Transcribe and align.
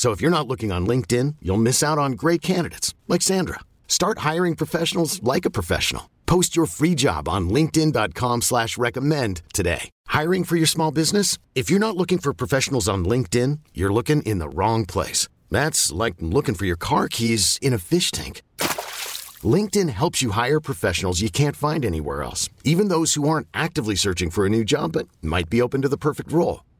So 0.00 0.12
if 0.12 0.22
you're 0.22 0.30
not 0.30 0.48
looking 0.48 0.72
on 0.72 0.86
LinkedIn, 0.86 1.36
you'll 1.42 1.66
miss 1.68 1.82
out 1.82 1.98
on 1.98 2.12
great 2.12 2.40
candidates 2.40 2.94
like 3.06 3.20
Sandra. 3.20 3.60
Start 3.86 4.20
hiring 4.20 4.56
professionals 4.56 5.22
like 5.22 5.44
a 5.44 5.50
professional. 5.50 6.08
Post 6.24 6.56
your 6.56 6.64
free 6.64 6.94
job 6.94 7.28
on 7.28 7.50
LinkedIn.com 7.50 8.40
slash 8.40 8.78
recommend 8.78 9.42
today. 9.52 9.90
Hiring 10.06 10.44
for 10.44 10.56
your 10.56 10.66
small 10.66 10.90
business? 10.90 11.36
If 11.54 11.68
you're 11.68 11.86
not 11.86 11.98
looking 11.98 12.16
for 12.16 12.32
professionals 12.32 12.88
on 12.88 13.04
LinkedIn, 13.04 13.58
you're 13.74 13.92
looking 13.92 14.22
in 14.22 14.38
the 14.38 14.48
wrong 14.48 14.86
place. 14.86 15.28
That's 15.50 15.92
like 15.92 16.14
looking 16.20 16.54
for 16.54 16.64
your 16.64 16.78
car 16.78 17.06
keys 17.06 17.58
in 17.60 17.74
a 17.74 17.78
fish 17.78 18.10
tank. 18.10 18.40
LinkedIn 19.44 19.90
helps 19.90 20.22
you 20.22 20.30
hire 20.30 20.60
professionals 20.60 21.20
you 21.20 21.28
can't 21.28 21.56
find 21.56 21.84
anywhere 21.84 22.22
else, 22.22 22.48
even 22.64 22.88
those 22.88 23.12
who 23.12 23.28
aren't 23.28 23.48
actively 23.52 23.96
searching 23.96 24.30
for 24.30 24.46
a 24.46 24.50
new 24.50 24.64
job 24.64 24.92
but 24.92 25.08
might 25.20 25.50
be 25.50 25.60
open 25.60 25.82
to 25.82 25.90
the 25.90 25.98
perfect 25.98 26.32
role. 26.32 26.62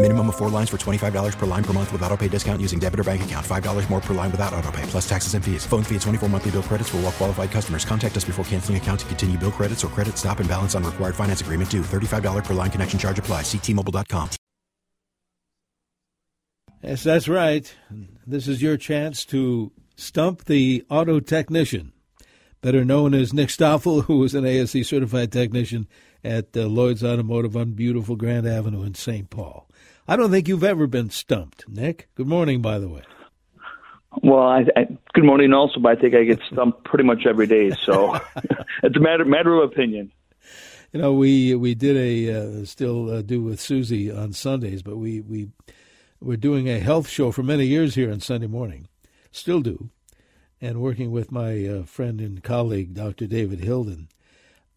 Minimum 0.00 0.28
of 0.30 0.36
four 0.38 0.48
lines 0.48 0.70
for 0.70 0.78
$25 0.78 1.36
per 1.36 1.44
line 1.44 1.62
per 1.62 1.74
month 1.74 1.92
with 1.92 2.00
auto 2.00 2.16
pay 2.16 2.26
discount 2.26 2.62
using 2.62 2.78
debit 2.78 3.00
or 3.00 3.04
bank 3.04 3.22
account. 3.22 3.44
$5 3.44 3.90
more 3.90 4.00
per 4.00 4.14
line 4.14 4.30
without 4.30 4.54
auto 4.54 4.72
pay, 4.72 4.82
plus 4.84 5.06
taxes 5.06 5.34
and 5.34 5.44
fees. 5.44 5.66
Phone 5.66 5.82
fee 5.82 5.96
at 5.96 6.00
24 6.00 6.30
monthly 6.30 6.52
bill 6.52 6.62
credits 6.62 6.88
for 6.88 6.96
all 6.96 7.02
well 7.02 7.12
qualified 7.12 7.50
customers. 7.50 7.84
Contact 7.84 8.16
us 8.16 8.24
before 8.24 8.42
canceling 8.46 8.78
account 8.78 9.00
to 9.00 9.06
continue 9.06 9.36
bill 9.36 9.52
credits 9.52 9.84
or 9.84 9.88
credit 9.88 10.16
stop 10.16 10.40
and 10.40 10.48
balance 10.48 10.74
on 10.74 10.84
required 10.84 11.14
finance 11.14 11.42
agreement 11.42 11.70
due. 11.70 11.82
$35 11.82 12.46
per 12.46 12.54
line 12.54 12.70
connection 12.70 12.98
charge 12.98 13.18
apply. 13.18 13.42
Ctmobile.com. 13.42 14.30
Yes, 16.82 17.02
that's 17.02 17.28
right. 17.28 17.70
This 18.26 18.48
is 18.48 18.62
your 18.62 18.78
chance 18.78 19.26
to 19.26 19.70
stump 19.96 20.46
the 20.46 20.82
auto 20.88 21.20
technician, 21.20 21.92
better 22.62 22.86
known 22.86 23.12
as 23.12 23.34
Nick 23.34 23.50
Stoffel, 23.50 24.04
who 24.04 24.24
is 24.24 24.34
an 24.34 24.46
ASE 24.46 24.88
certified 24.88 25.30
technician 25.30 25.86
at 26.24 26.56
uh, 26.56 26.62
Lloyd's 26.62 27.04
Automotive 27.04 27.54
on 27.54 27.72
beautiful 27.72 28.16
Grand 28.16 28.46
Avenue 28.46 28.82
in 28.82 28.94
St. 28.94 29.28
Paul. 29.28 29.69
I 30.10 30.16
don't 30.16 30.32
think 30.32 30.48
you've 30.48 30.64
ever 30.64 30.88
been 30.88 31.08
stumped, 31.10 31.68
Nick. 31.68 32.08
Good 32.16 32.26
morning, 32.26 32.60
by 32.60 32.80
the 32.80 32.88
way. 32.88 33.02
Well, 34.24 34.42
I, 34.42 34.66
I, 34.74 34.88
good 35.14 35.22
morning 35.22 35.52
also, 35.52 35.78
but 35.78 35.96
I 35.96 36.00
think 36.00 36.16
I 36.16 36.24
get 36.24 36.40
stumped 36.50 36.82
pretty 36.82 37.04
much 37.04 37.26
every 37.26 37.46
day, 37.46 37.70
so 37.86 38.18
it's 38.82 38.96
a 38.96 38.98
matter 38.98 39.24
matter 39.24 39.54
of 39.54 39.70
opinion. 39.70 40.10
You 40.92 41.00
know, 41.00 41.12
we 41.12 41.54
we 41.54 41.76
did 41.76 41.96
a 41.96 42.62
uh, 42.62 42.64
still 42.64 43.08
uh, 43.08 43.22
do 43.22 43.40
with 43.40 43.60
Susie 43.60 44.10
on 44.10 44.32
Sundays, 44.32 44.82
but 44.82 44.96
we 44.96 45.20
we 45.20 45.50
we're 46.20 46.36
doing 46.36 46.68
a 46.68 46.80
health 46.80 47.08
show 47.08 47.30
for 47.30 47.44
many 47.44 47.66
years 47.66 47.94
here 47.94 48.10
on 48.10 48.18
Sunday 48.18 48.48
morning, 48.48 48.88
still 49.30 49.60
do, 49.60 49.90
and 50.60 50.82
working 50.82 51.12
with 51.12 51.30
my 51.30 51.64
uh, 51.64 51.82
friend 51.84 52.20
and 52.20 52.42
colleague 52.42 52.94
Dr. 52.94 53.28
David 53.28 53.60
Hilden, 53.60 54.08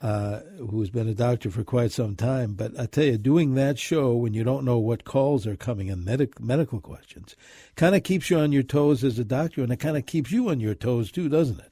uh, 0.03 0.41
who's 0.69 0.89
been 0.89 1.07
a 1.07 1.13
doctor 1.13 1.49
for 1.49 1.63
quite 1.63 1.91
some 1.91 2.15
time. 2.15 2.53
But 2.53 2.77
I 2.77 2.85
tell 2.85 3.05
you, 3.05 3.17
doing 3.17 3.55
that 3.55 3.79
show 3.79 4.13
when 4.13 4.33
you 4.33 4.43
don't 4.43 4.65
know 4.65 4.77
what 4.77 5.05
calls 5.05 5.47
are 5.47 5.55
coming 5.55 5.89
and 5.89 6.03
medic- 6.03 6.41
medical 6.41 6.81
questions 6.81 7.37
kind 7.77 7.95
of 7.95 8.03
keeps 8.03 8.29
you 8.29 8.37
on 8.37 8.51
your 8.51 8.63
toes 8.63 9.03
as 9.05 9.17
a 9.17 9.23
doctor, 9.23 9.63
and 9.63 9.71
it 9.71 9.77
kind 9.77 9.95
of 9.95 10.05
keeps 10.05 10.29
you 10.29 10.49
on 10.49 10.59
your 10.59 10.75
toes 10.75 11.09
too, 11.09 11.29
doesn't 11.29 11.59
it? 11.59 11.71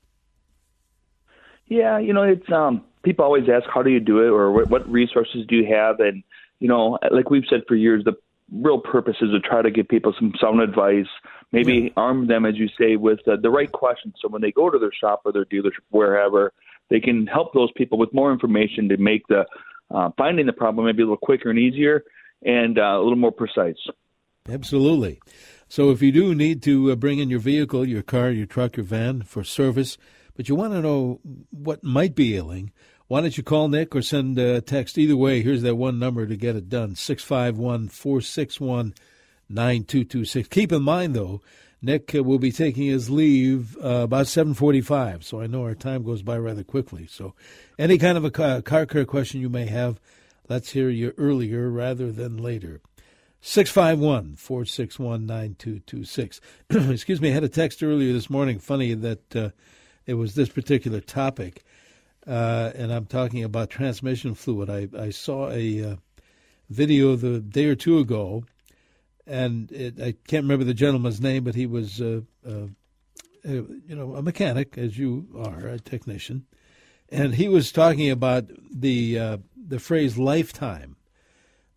Yeah, 1.68 2.00
you 2.00 2.14
know, 2.14 2.24
it's 2.24 2.50
um 2.52 2.86
people 3.04 3.26
always 3.26 3.50
ask 3.50 3.66
how 3.72 3.84
do 3.84 3.90
you 3.90 4.00
do 4.00 4.20
it 4.20 4.30
or 4.30 4.52
what, 4.52 4.70
what 4.70 4.90
resources 4.90 5.46
do 5.48 5.58
you 5.58 5.66
have, 5.76 6.00
and 6.00 6.24
you 6.60 6.70
know, 6.70 6.98
like 7.12 7.30
we've 7.30 7.44
said 7.50 7.64
for 7.68 7.76
years, 7.76 8.06
the 8.06 8.14
real 8.52 8.80
purpose 8.80 9.16
is 9.22 9.32
to 9.32 9.40
try 9.40 9.62
to 9.62 9.72
give 9.72 9.88
people 9.88 10.14
some 10.18 10.34
sound 10.40 10.62
advice, 10.62 11.08
maybe 11.52 11.74
yeah. 11.74 11.90
arm 11.98 12.28
them, 12.28 12.46
as 12.46 12.56
you 12.56 12.70
say, 12.80 12.96
with 12.96 13.20
uh, 13.28 13.36
the 13.42 13.50
right 13.50 13.72
questions. 13.72 14.16
So 14.22 14.28
when 14.28 14.42
they 14.42 14.52
go 14.52 14.70
to 14.70 14.78
their 14.78 14.92
shop 14.92 15.22
or 15.26 15.32
their 15.32 15.46
dealership, 15.46 15.84
wherever, 15.90 16.54
they 16.92 17.00
can 17.00 17.26
help 17.26 17.54
those 17.54 17.72
people 17.76 17.98
with 17.98 18.14
more 18.14 18.32
information 18.32 18.90
to 18.90 18.98
make 18.98 19.26
the 19.28 19.46
uh, 19.90 20.10
finding 20.18 20.46
the 20.46 20.54
problem 20.54 20.86
maybe 20.86 21.02
a 21.02 21.06
little 21.06 21.18
quicker 21.18 21.50
and 21.50 21.58
easier 21.58 22.04
and 22.44 22.78
uh, 22.78 22.82
a 22.82 23.02
little 23.02 23.16
more 23.16 23.32
precise. 23.32 23.78
Absolutely. 24.48 25.20
So 25.68 25.90
if 25.92 26.02
you 26.02 26.12
do 26.12 26.36
need 26.36 26.62
to 26.64 26.92
uh, 26.92 26.96
bring 26.96 27.20
in 27.20 27.30
your 27.30 27.40
vehicle, 27.40 27.88
your 27.88 28.02
car, 28.04 28.30
your 28.30 28.46
truck, 28.46 28.76
your 28.78 28.86
van 28.86 29.22
for 29.22 29.44
service, 29.44 29.98
but 30.36 30.50
you 30.50 30.56
want 30.56 30.74
to 30.74 30.82
know 30.82 31.22
what 31.50 31.84
might 31.84 32.14
be 32.14 32.36
ailing, 32.36 32.72
why 33.08 33.22
don't 33.22 33.38
you 33.38 33.44
call 33.44 33.68
Nick 33.68 33.96
or 33.96 34.02
send 34.02 34.38
a 34.38 34.62
text? 34.62 34.98
Either 34.98 35.16
way, 35.16 35.42
here's 35.42 35.62
that 35.62 35.76
one 35.76 35.98
number 35.98 36.26
to 36.26 36.36
get 36.36 36.56
it 36.56 36.70
done 36.70 36.96
651 36.96 37.90
461 37.90 38.94
9226. 39.50 40.48
Keep 40.48 40.72
in 40.72 40.84
mind, 40.84 41.16
though, 41.16 41.42
Nick 41.82 42.12
will 42.14 42.38
be 42.38 42.52
taking 42.52 42.86
his 42.86 43.10
leave 43.10 43.76
uh, 43.78 44.04
about 44.04 44.28
7:45, 44.28 45.24
so 45.24 45.42
I 45.42 45.48
know 45.48 45.64
our 45.64 45.74
time 45.74 46.04
goes 46.04 46.22
by 46.22 46.38
rather 46.38 46.64
quickly. 46.64 47.08
So, 47.08 47.34
any 47.80 47.98
kind 47.98 48.18
of 48.18 48.24
a 48.26 48.30
car, 48.30 48.62
car 48.62 48.86
care 48.86 49.06
question 49.06 49.42
you 49.42 49.50
may 49.50 49.66
have, 49.66 50.00
let's 50.48 50.72
hear 50.72 50.90
you 50.90 51.14
earlier 51.18 51.70
rather 51.70 52.12
than 52.12 52.38
later. 52.38 52.82
651 53.42 54.36
461 54.36 55.26
9226. 55.26 56.42
Excuse 56.70 57.20
me, 57.20 57.32
I 57.32 57.34
had 57.34 57.44
a 57.44 57.50
text 57.50 57.82
earlier 57.82 58.14
this 58.14 58.30
morning. 58.30 58.60
Funny 58.60 58.94
that 58.94 59.36
uh, 59.36 59.50
it 60.06 60.14
was 60.14 60.36
this 60.36 60.50
particular 60.50 61.02
topic, 61.02 61.64
uh, 62.28 62.72
and 62.76 62.94
I'm 62.94 63.08
talking 63.08 63.44
about 63.44 63.72
transmission 63.72 64.36
fluid. 64.36 64.70
I, 64.70 64.88
I 64.96 65.10
saw 65.10 65.50
a 65.50 65.84
uh, 65.84 65.96
video 66.70 67.16
the 67.16 67.40
day 67.40 67.66
or 67.66 67.76
two 67.76 67.98
ago 67.98 68.44
and 69.32 69.72
it, 69.72 70.02
I 70.02 70.12
can't 70.28 70.44
remember 70.44 70.66
the 70.66 70.74
gentleman's 70.74 71.22
name, 71.22 71.46
but 71.46 71.56
he 71.56 71.66
was, 71.66 72.02
uh, 72.02 72.22
uh, 72.46 72.68
you 73.44 73.82
know, 73.88 74.16
a 74.16 74.22
mechanic, 74.22 74.78
as 74.78 74.98
you 74.98 75.28
are, 75.38 75.68
a 75.68 75.80
technician, 75.80 76.46
and 77.10 77.36
he 77.36 77.48
was 77.48 77.72
talking 77.72 78.10
about 78.12 78.46
the 78.70 79.18
uh, 79.18 79.38
the 79.56 79.80
phrase 79.80 80.18
"lifetime." 80.18 80.98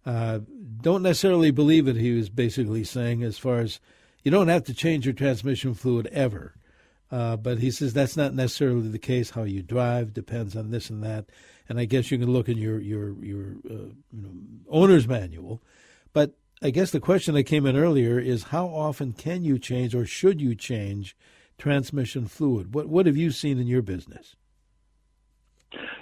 Uh, 0.05 0.41
don't 0.83 1.03
necessarily 1.03 1.51
believe 1.51 1.89
it, 1.89 1.97
he 1.97 2.13
was 2.13 2.29
basically 2.29 2.85
saying, 2.85 3.23
as 3.23 3.39
far 3.39 3.61
as 3.61 3.81
you 4.23 4.31
don't 4.31 4.49
have 4.49 4.65
to 4.65 4.75
change 4.75 5.07
your 5.07 5.15
transmission 5.15 5.75
fluid 5.75 6.09
ever. 6.09 6.55
Uh, 7.11 7.37
but 7.37 7.59
he 7.59 7.71
says 7.71 7.93
that's 7.93 8.17
not 8.17 8.35
necessarily 8.35 8.89
the 8.89 8.99
case. 8.99 9.31
How 9.31 9.45
you 9.45 9.63
drive 9.63 10.13
depends 10.13 10.57
on 10.57 10.71
this 10.71 10.91
and 10.91 11.03
that. 11.05 11.27
And 11.69 11.79
I 11.79 11.85
guess 11.85 12.11
you 12.11 12.19
can 12.19 12.33
look 12.33 12.49
in 12.49 12.59
your 12.59 12.81
your 12.81 13.13
your 13.25 13.57
uh, 13.71 13.93
you 14.13 14.23
know, 14.23 14.31
owner's 14.69 15.07
manual. 15.07 15.63
But 16.13 16.35
I 16.63 16.71
guess 16.71 16.91
the 16.91 17.01
question 17.01 17.35
that 17.35 17.45
came 17.45 17.67
in 17.67 17.77
earlier 17.77 18.19
is 18.19 18.45
how 18.45 18.67
often 18.67 19.13
can 19.13 19.45
you 19.45 19.59
change 19.59 19.95
or 19.95 20.07
should 20.07 20.41
you 20.41 20.55
change 20.55 21.17
transmission 21.59 22.27
fluid? 22.27 22.75
What 22.75 22.89
what 22.89 23.07
have 23.07 23.17
you 23.17 23.31
seen 23.31 23.59
in 23.59 23.67
your 23.67 23.83
business? 23.83 24.37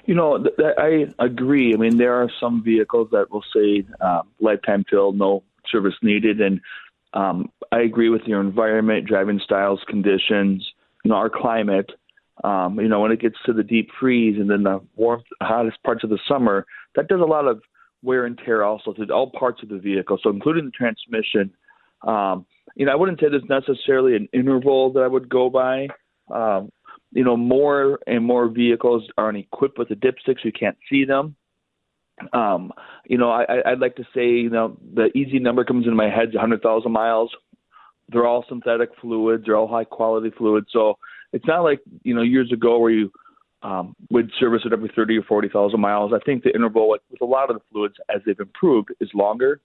You 0.04 0.14
know, 0.14 0.44
I 0.78 1.06
agree. 1.18 1.72
I 1.74 1.76
mean, 1.76 1.96
there 1.96 2.14
are 2.14 2.30
some 2.40 2.62
vehicles 2.62 3.08
that 3.12 3.30
will 3.30 3.44
say 3.54 3.84
uh, 4.00 4.22
lifetime 4.40 4.84
fill, 4.90 5.12
no 5.12 5.44
service 5.70 5.94
needed, 6.02 6.40
and 6.40 6.60
um, 7.14 7.50
I 7.70 7.80
agree 7.80 8.08
with 8.08 8.22
your 8.22 8.40
environment, 8.40 9.06
driving 9.06 9.40
styles, 9.44 9.80
conditions, 9.86 10.66
you 11.04 11.10
know, 11.10 11.14
our 11.16 11.30
climate. 11.30 11.90
Um, 12.42 12.80
you 12.80 12.88
know, 12.88 13.00
when 13.00 13.12
it 13.12 13.20
gets 13.20 13.36
to 13.46 13.52
the 13.52 13.62
deep 13.62 13.90
freeze 14.00 14.40
and 14.40 14.50
then 14.50 14.64
the 14.64 14.80
warmth, 14.96 15.24
hottest 15.40 15.82
parts 15.84 16.02
of 16.02 16.10
the 16.10 16.18
summer, 16.26 16.66
that 16.96 17.08
does 17.08 17.20
a 17.20 17.24
lot 17.24 17.46
of 17.46 17.62
wear 18.02 18.26
and 18.26 18.38
tear 18.44 18.64
also 18.64 18.92
to 18.92 19.04
all 19.12 19.30
parts 19.30 19.62
of 19.62 19.68
the 19.68 19.78
vehicle, 19.78 20.18
so 20.22 20.30
including 20.30 20.66
the 20.66 20.70
transmission. 20.70 21.52
Um, 22.06 22.46
you 22.74 22.86
know, 22.86 22.92
I 22.92 22.96
wouldn't 22.96 23.20
say 23.20 23.26
there's 23.30 23.42
necessarily 23.48 24.16
an 24.16 24.28
interval 24.32 24.92
that 24.94 25.00
I 25.00 25.06
would 25.06 25.28
go 25.28 25.50
by. 25.50 25.88
Um, 26.32 26.70
you 27.12 27.24
know, 27.24 27.36
more 27.36 28.00
and 28.06 28.24
more 28.24 28.48
vehicles 28.48 29.04
aren't 29.18 29.38
equipped 29.38 29.78
with 29.78 29.88
the 29.88 29.94
dipsticks. 29.94 30.44
You 30.44 30.52
can't 30.52 30.78
see 30.90 31.04
them. 31.04 31.36
Um, 32.32 32.72
you 33.06 33.18
know, 33.18 33.30
I, 33.30 33.44
I'd 33.66 33.80
like 33.80 33.96
to 33.96 34.04
say, 34.14 34.28
you 34.28 34.50
know, 34.50 34.78
the 34.94 35.06
easy 35.16 35.38
number 35.38 35.64
comes 35.64 35.84
into 35.84 35.96
my 35.96 36.08
head 36.08 36.28
is 36.28 36.34
100,000 36.34 36.90
miles. 36.90 37.30
They're 38.08 38.26
all 38.26 38.44
synthetic 38.48 38.90
fluids. 39.00 39.44
They're 39.46 39.56
all 39.56 39.68
high 39.68 39.84
quality 39.84 40.30
fluids. 40.36 40.68
So 40.72 40.98
it's 41.32 41.46
not 41.46 41.62
like, 41.62 41.80
you 42.02 42.14
know, 42.14 42.22
years 42.22 42.52
ago 42.52 42.78
where 42.78 42.90
you 42.90 43.10
um, 43.62 43.94
would 44.10 44.30
service 44.38 44.62
it 44.64 44.72
every 44.72 44.90
30 44.94 45.18
or 45.18 45.22
40,000 45.22 45.80
miles. 45.80 46.12
I 46.14 46.18
think 46.24 46.42
the 46.42 46.54
interval 46.54 46.88
with, 46.88 47.02
with 47.10 47.20
a 47.20 47.24
lot 47.24 47.50
of 47.50 47.56
the 47.56 47.62
fluids 47.70 47.94
as 48.14 48.20
they've 48.26 48.38
improved 48.38 48.90
is 49.00 49.10
longer. 49.14 49.60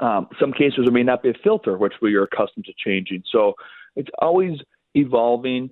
Um, 0.00 0.28
some 0.38 0.52
cases 0.52 0.80
there 0.84 0.92
may 0.92 1.02
not 1.02 1.22
be 1.22 1.30
a 1.30 1.34
filter, 1.42 1.76
which 1.76 1.94
we 2.00 2.14
are 2.14 2.24
accustomed 2.24 2.66
to 2.66 2.72
changing. 2.84 3.22
So 3.32 3.54
it's 3.96 4.10
always 4.20 4.58
evolving. 4.94 5.70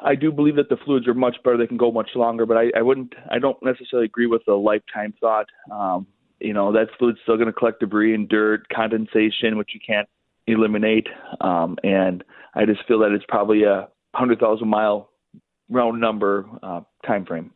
I 0.00 0.14
do 0.14 0.30
believe 0.30 0.56
that 0.56 0.68
the 0.68 0.76
fluids 0.84 1.06
are 1.06 1.14
much 1.14 1.36
better; 1.42 1.56
they 1.56 1.66
can 1.66 1.76
go 1.76 1.90
much 1.90 2.10
longer. 2.14 2.46
But 2.46 2.56
I, 2.56 2.70
I 2.76 2.82
wouldn't, 2.82 3.14
I 3.30 3.38
don't 3.38 3.62
necessarily 3.62 4.06
agree 4.06 4.26
with 4.26 4.42
the 4.46 4.54
lifetime 4.54 5.14
thought. 5.20 5.46
Um, 5.70 6.06
you 6.40 6.52
know, 6.52 6.72
that 6.72 6.88
fluid's 6.98 7.18
still 7.22 7.36
going 7.36 7.46
to 7.46 7.52
collect 7.52 7.80
debris 7.80 8.14
and 8.14 8.28
dirt, 8.28 8.68
condensation, 8.68 9.56
which 9.56 9.70
you 9.72 9.80
can't 9.86 10.08
eliminate. 10.46 11.08
Um, 11.40 11.76
and 11.82 12.22
I 12.54 12.66
just 12.66 12.86
feel 12.86 13.00
that 13.00 13.12
it's 13.12 13.24
probably 13.28 13.64
a 13.64 13.88
hundred 14.14 14.38
thousand 14.38 14.68
mile 14.68 15.10
round 15.68 16.00
number 16.00 16.46
uh, 16.62 16.80
time 17.06 17.24
frame. 17.24 17.52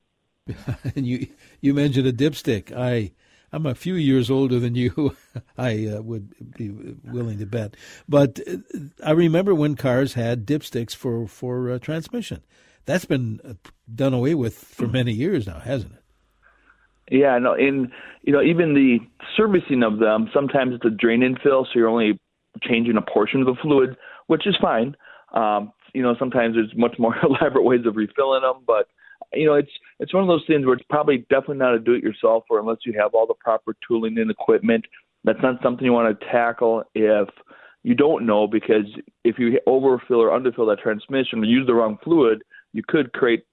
and 0.97 1.07
you 1.07 1.29
you 1.61 1.75
mentioned 1.75 2.07
a 2.07 2.13
dipstick. 2.13 2.77
I 2.77 3.13
I'm 3.53 3.67
a 3.67 3.75
few 3.75 3.95
years 3.95 4.31
older 4.31 4.59
than 4.59 4.75
you. 4.75 5.17
I 5.59 5.87
uh, 5.87 6.03
would 6.03 6.35
be 6.57 6.71
willing 7.05 7.39
to 7.39 7.47
bet, 7.47 7.77
but 8.09 8.41
uh, 8.47 8.57
I 9.05 9.13
remember 9.13 9.55
when 9.55 9.77
cars 9.77 10.15
had 10.15 10.47
dipsticks 10.47 10.95
for 10.95 11.27
for 11.27 11.71
uh, 11.71 11.79
transmission. 11.79 12.43
That's 12.87 13.05
been 13.05 13.41
uh, 13.45 13.55
done 13.95 14.15
away 14.15 14.35
with 14.35 14.57
for 14.57 14.89
many 14.89 15.13
years 15.13 15.47
now, 15.47 15.61
hasn't 15.61 15.93
it? 15.93 16.03
Yeah, 17.11 17.39
no, 17.39 17.55
in 17.55 17.93
you 18.23 18.33
know 18.33 18.43
even 18.43 18.75
the 18.75 18.99
servicing 19.37 19.83
of 19.83 19.99
them, 19.99 20.31
sometimes 20.33 20.75
it's 20.75 20.85
a 20.85 20.91
drain 20.91 21.23
and 21.23 21.39
fill, 21.43 21.65
so 21.65 21.71
you're 21.75 21.89
only 21.89 22.19
changing 22.63 22.97
a 22.97 23.03
portion 23.03 23.41
of 23.41 23.47
the 23.47 23.57
fluid, 23.61 23.97
which 24.27 24.47
is 24.47 24.57
fine. 24.61 24.97
Um, 25.33 25.73
you 25.95 26.03
know, 26.03 26.15
sometimes 26.19 26.55
there's 26.55 26.73
much 26.77 26.99
more 26.99 27.15
elaborate 27.23 27.65
ways 27.65 27.87
of 27.87 27.97
refilling 27.97 28.43
them, 28.43 28.63
but 28.67 28.89
you 29.33 29.47
know, 29.47 29.55
it's 29.55 29.71
it's 29.99 30.13
one 30.13 30.23
of 30.23 30.29
those 30.29 30.45
things 30.47 30.65
where 30.65 30.75
it's 30.75 30.87
probably 30.89 31.19
definitely 31.31 31.59
not 31.59 31.75
a 31.75 31.79
do-it-yourself, 31.79 32.45
or 32.51 32.59
unless 32.59 32.79
you 32.85 32.95
have 32.99 33.15
all 33.15 33.27
the 33.27 33.35
proper 33.35 33.77
tooling 33.87 34.19
and 34.19 34.31
equipment. 34.31 34.85
That's 35.25 35.43
not 35.43 35.63
something 35.63 35.85
you 35.85 35.93
want 35.93 36.19
to 36.19 36.27
tackle 36.27 36.85
if 36.95 37.29
you 37.83 37.95
don't 37.95 38.27
know, 38.27 38.47
because 38.47 38.87
if 39.25 39.39
you 39.39 39.61
overfill 39.67 40.21
or 40.21 40.31
underfill 40.31 40.69
that 40.69 40.83
transmission 40.83 41.41
or 41.41 41.45
use 41.45 41.67
the 41.67 41.75
wrong 41.75 41.99
fluid, 42.03 42.43
you 42.73 42.83
could 42.87 43.13
create 43.13 43.45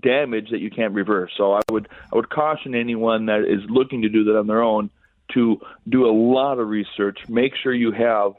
damage 0.00 0.50
that 0.50 0.60
you 0.60 0.70
can't 0.70 0.94
reverse. 0.94 1.32
So 1.36 1.54
I 1.54 1.60
would 1.70 1.88
I 2.12 2.16
would 2.16 2.30
caution 2.30 2.74
anyone 2.74 3.26
that 3.26 3.40
is 3.40 3.60
looking 3.68 4.02
to 4.02 4.08
do 4.08 4.24
that 4.24 4.38
on 4.38 4.46
their 4.46 4.62
own 4.62 4.90
to 5.34 5.60
do 5.88 6.06
a 6.06 6.12
lot 6.12 6.58
of 6.58 6.68
research. 6.68 7.18
Make 7.28 7.52
sure 7.62 7.74
you 7.74 7.92
have 7.92 8.32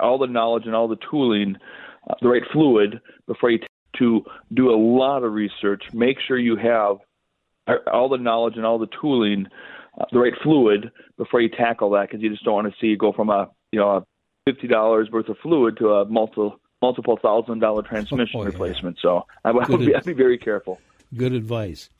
all 0.00 0.18
the 0.18 0.26
knowledge 0.26 0.66
and 0.66 0.74
all 0.74 0.88
the 0.88 0.98
tooling, 1.10 1.56
uh, 1.56 1.91
the 2.20 2.28
right 2.28 2.42
fluid 2.52 3.00
before 3.26 3.50
you 3.50 3.58
to 3.98 4.24
do 4.54 4.70
a 4.70 4.76
lot 4.76 5.22
of 5.22 5.32
research, 5.32 5.82
make 5.92 6.16
sure 6.26 6.38
you 6.38 6.56
have 6.56 6.96
all 7.92 8.08
the 8.08 8.16
knowledge 8.16 8.54
and 8.56 8.64
all 8.64 8.78
the 8.78 8.88
tooling, 9.00 9.46
uh, 10.00 10.04
the 10.12 10.18
right 10.18 10.32
fluid 10.42 10.90
before 11.16 11.40
you 11.40 11.48
tackle 11.48 11.90
that, 11.90 12.08
because 12.08 12.22
you 12.22 12.30
just 12.30 12.44
don't 12.44 12.54
want 12.54 12.66
to 12.66 12.74
see 12.80 12.88
you 12.88 12.96
go 12.96 13.12
from 13.12 13.28
a 13.28 13.50
you 13.70 13.78
know 13.78 13.96
a 13.96 14.04
fifty 14.46 14.66
dollars 14.66 15.08
worth 15.12 15.28
of 15.28 15.36
fluid 15.42 15.76
to 15.78 15.90
a 15.90 16.04
multiple 16.06 16.58
multiple 16.80 17.18
thousand 17.22 17.60
dollar 17.60 17.82
transmission 17.82 18.40
oh, 18.40 18.42
yeah. 18.42 18.46
replacement. 18.46 18.98
So 19.00 19.26
I, 19.44 19.50
I 19.50 19.52
would 19.52 19.80
be, 19.80 19.94
I'd 19.94 20.04
be 20.04 20.12
very 20.12 20.38
careful. 20.38 20.80
Good 21.14 21.32
advice. 21.32 21.90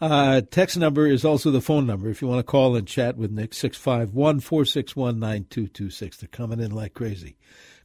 Uh, 0.00 0.40
text 0.50 0.78
number 0.78 1.06
is 1.06 1.26
also 1.26 1.50
the 1.50 1.60
phone 1.60 1.86
number 1.86 2.08
if 2.08 2.22
you 2.22 2.28
want 2.28 2.38
to 2.38 2.42
call 2.42 2.74
and 2.74 2.88
chat 2.88 3.18
with 3.18 3.30
Nick, 3.30 3.52
651 3.52 4.40
461 4.40 5.18
9226. 5.18 6.16
They're 6.16 6.28
coming 6.28 6.58
in 6.58 6.70
like 6.70 6.94
crazy. 6.94 7.36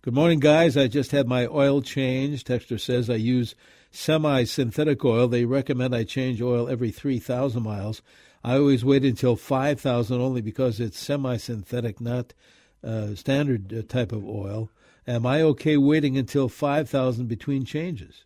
Good 0.05 0.13
morning, 0.13 0.39
guys. 0.39 0.77
I 0.77 0.87
just 0.87 1.09
had 1.13 1.27
my 1.27 1.47
oil 1.47 1.81
changed. 1.81 2.45
Texter 2.45 2.79
says 2.79 3.09
I 3.09 3.15
use 3.15 3.55
semi 3.89 4.43
synthetic 4.43 5.03
oil. 5.03 5.27
They 5.27 5.45
recommend 5.45 5.95
I 5.95 6.03
change 6.03 6.43
oil 6.43 6.69
every 6.69 6.91
3,000 6.91 7.63
miles. 7.63 8.03
I 8.43 8.57
always 8.57 8.85
wait 8.85 9.03
until 9.03 9.35
5,000 9.35 10.21
only 10.21 10.41
because 10.41 10.79
it's 10.79 10.99
semi 10.99 11.37
synthetic, 11.37 11.99
not 11.99 12.35
uh, 12.83 13.15
standard 13.15 13.73
uh, 13.73 13.81
type 13.81 14.11
of 14.11 14.23
oil. 14.23 14.69
Am 15.07 15.25
I 15.25 15.41
okay 15.41 15.75
waiting 15.75 16.19
until 16.19 16.49
5,000 16.49 17.25
between 17.25 17.65
changes? 17.65 18.25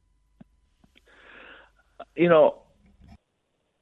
You 2.18 2.28
know, 2.28 2.58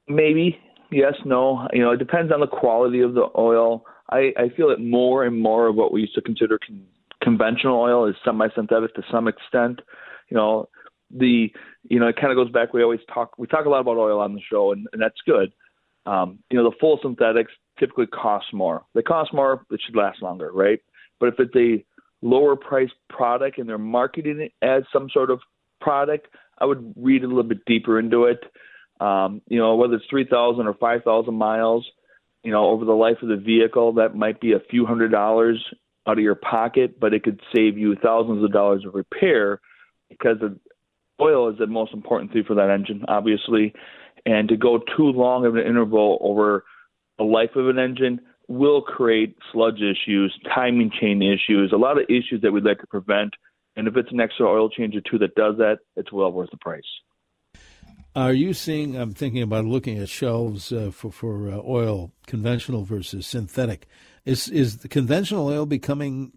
maybe. 0.06 0.56
Yes, 0.92 1.14
no. 1.24 1.66
You 1.72 1.82
know, 1.82 1.90
it 1.90 1.98
depends 1.98 2.30
on 2.30 2.38
the 2.38 2.46
quality 2.46 3.00
of 3.00 3.14
the 3.14 3.26
oil. 3.36 3.84
I, 4.08 4.32
I 4.36 4.50
feel 4.56 4.68
that 4.68 4.78
more 4.78 5.24
and 5.24 5.42
more 5.42 5.66
of 5.66 5.74
what 5.74 5.92
we 5.92 6.02
used 6.02 6.14
to 6.14 6.22
consider 6.22 6.60
con- 6.64 6.86
conventional 7.28 7.78
oil 7.78 8.08
is 8.08 8.16
semi-synthetic 8.24 8.94
to 8.94 9.02
some 9.12 9.28
extent. 9.28 9.80
You 10.30 10.36
know, 10.36 10.68
the 11.10 11.52
you 11.84 12.00
know 12.00 12.08
it 12.08 12.16
kind 12.16 12.32
of 12.32 12.36
goes 12.36 12.50
back. 12.50 12.72
We 12.72 12.82
always 12.82 13.00
talk 13.12 13.38
we 13.38 13.46
talk 13.46 13.66
a 13.66 13.68
lot 13.68 13.80
about 13.80 13.96
oil 13.96 14.20
on 14.20 14.34
the 14.34 14.40
show, 14.50 14.72
and, 14.72 14.86
and 14.92 15.02
that's 15.02 15.20
good. 15.26 15.52
Um, 16.06 16.38
you 16.50 16.56
know, 16.56 16.70
the 16.70 16.76
full 16.80 16.98
synthetics 17.02 17.52
typically 17.78 18.06
cost 18.06 18.46
more. 18.52 18.84
They 18.94 19.02
cost 19.02 19.34
more. 19.34 19.66
It 19.70 19.80
should 19.84 19.96
last 19.96 20.22
longer, 20.22 20.50
right? 20.52 20.80
But 21.20 21.28
if 21.28 21.34
it's 21.38 21.56
a 21.56 21.84
lower 22.22 22.56
priced 22.56 22.94
product 23.10 23.58
and 23.58 23.68
they're 23.68 23.78
marketing 23.78 24.40
it 24.40 24.52
as 24.62 24.84
some 24.92 25.10
sort 25.10 25.30
of 25.30 25.40
product, 25.80 26.28
I 26.58 26.64
would 26.64 26.94
read 26.96 27.24
a 27.24 27.26
little 27.26 27.42
bit 27.42 27.64
deeper 27.66 27.98
into 27.98 28.24
it. 28.24 28.40
Um, 29.00 29.42
you 29.48 29.58
know, 29.58 29.76
whether 29.76 29.94
it's 29.94 30.06
3,000 30.10 30.66
or 30.66 30.74
5,000 30.74 31.34
miles, 31.34 31.86
you 32.42 32.50
know, 32.50 32.70
over 32.70 32.84
the 32.84 32.92
life 32.92 33.18
of 33.22 33.28
the 33.28 33.36
vehicle, 33.36 33.92
that 33.94 34.16
might 34.16 34.40
be 34.40 34.52
a 34.52 34.60
few 34.70 34.86
hundred 34.86 35.12
dollars 35.12 35.62
out 36.08 36.18
of 36.18 36.24
your 36.24 36.34
pocket, 36.34 36.98
but 36.98 37.12
it 37.12 37.22
could 37.22 37.40
save 37.54 37.76
you 37.76 37.94
thousands 37.96 38.42
of 38.42 38.52
dollars 38.52 38.84
of 38.86 38.94
repair 38.94 39.60
because 40.08 40.38
the 40.40 40.58
oil 41.20 41.50
is 41.50 41.58
the 41.58 41.66
most 41.66 41.92
important 41.92 42.32
thing 42.32 42.44
for 42.46 42.54
that 42.54 42.70
engine, 42.70 43.04
obviously. 43.08 43.74
And 44.24 44.48
to 44.48 44.56
go 44.56 44.78
too 44.78 45.04
long 45.04 45.44
of 45.44 45.54
an 45.54 45.66
interval 45.66 46.18
over 46.20 46.64
the 47.18 47.24
life 47.24 47.50
of 47.56 47.68
an 47.68 47.78
engine 47.78 48.20
will 48.48 48.80
create 48.80 49.36
sludge 49.52 49.80
issues, 49.80 50.36
timing 50.54 50.90
chain 50.98 51.22
issues, 51.22 51.72
a 51.72 51.76
lot 51.76 51.98
of 51.98 52.04
issues 52.08 52.40
that 52.42 52.52
we'd 52.52 52.64
like 52.64 52.80
to 52.80 52.86
prevent. 52.86 53.34
And 53.76 53.86
if 53.86 53.96
it's 53.96 54.10
an 54.10 54.20
extra 54.20 54.46
oil 54.46 54.70
change 54.70 54.96
or 54.96 55.02
two 55.02 55.18
that 55.18 55.34
does 55.34 55.56
that, 55.58 55.78
it's 55.96 56.12
well 56.12 56.32
worth 56.32 56.50
the 56.50 56.56
price. 56.56 56.82
Are 58.18 58.32
you 58.32 58.52
seeing? 58.52 58.96
I'm 58.96 59.14
thinking 59.14 59.42
about 59.42 59.64
looking 59.64 59.96
at 60.00 60.08
shelves 60.08 60.72
uh, 60.72 60.90
for 60.92 61.12
for 61.12 61.52
uh, 61.52 61.60
oil, 61.64 62.10
conventional 62.26 62.82
versus 62.82 63.28
synthetic. 63.28 63.86
Is 64.24 64.48
is 64.48 64.78
the 64.78 64.88
conventional 64.88 65.46
oil 65.46 65.66
becoming 65.66 66.32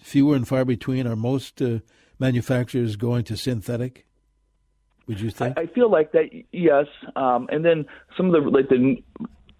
fewer 0.00 0.34
and 0.36 0.48
far 0.48 0.64
between? 0.64 1.06
Are 1.06 1.16
most 1.16 1.60
uh, 1.60 1.80
manufacturers 2.18 2.96
going 2.96 3.24
to 3.24 3.36
synthetic? 3.36 4.06
Would 5.06 5.20
you 5.20 5.28
think? 5.28 5.58
I, 5.58 5.64
I 5.64 5.66
feel 5.66 5.90
like 5.90 6.12
that. 6.12 6.30
Yes, 6.50 6.86
um, 7.14 7.46
and 7.52 7.62
then 7.62 7.84
some 8.16 8.32
of 8.32 8.32
the 8.32 8.48
like 8.48 8.70
the 8.70 8.96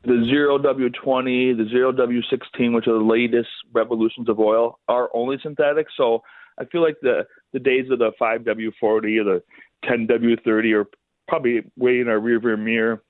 the 0.04 0.24
zero 0.30 0.56
W 0.56 0.88
twenty, 0.88 1.52
the 1.52 1.68
zero 1.68 1.92
W 1.92 2.22
sixteen, 2.30 2.72
which 2.72 2.86
are 2.86 2.94
the 2.94 3.04
latest 3.04 3.50
revolutions 3.74 4.30
of 4.30 4.40
oil, 4.40 4.78
are 4.88 5.10
only 5.12 5.36
synthetic. 5.42 5.88
So 5.98 6.22
I 6.58 6.64
feel 6.64 6.82
like 6.82 6.96
the 7.02 7.26
the 7.52 7.58
days 7.58 7.90
of 7.90 7.98
the 7.98 8.12
five 8.18 8.46
W 8.46 8.72
forty 8.80 9.18
or 9.18 9.24
the 9.24 9.42
ten 9.84 10.06
W 10.06 10.36
thirty 10.44 10.72
are 10.72 10.86
probably 11.28 11.60
way 11.76 12.00
in 12.00 12.08
our 12.08 12.18
rearview 12.18 12.58
mirror. 12.58 13.02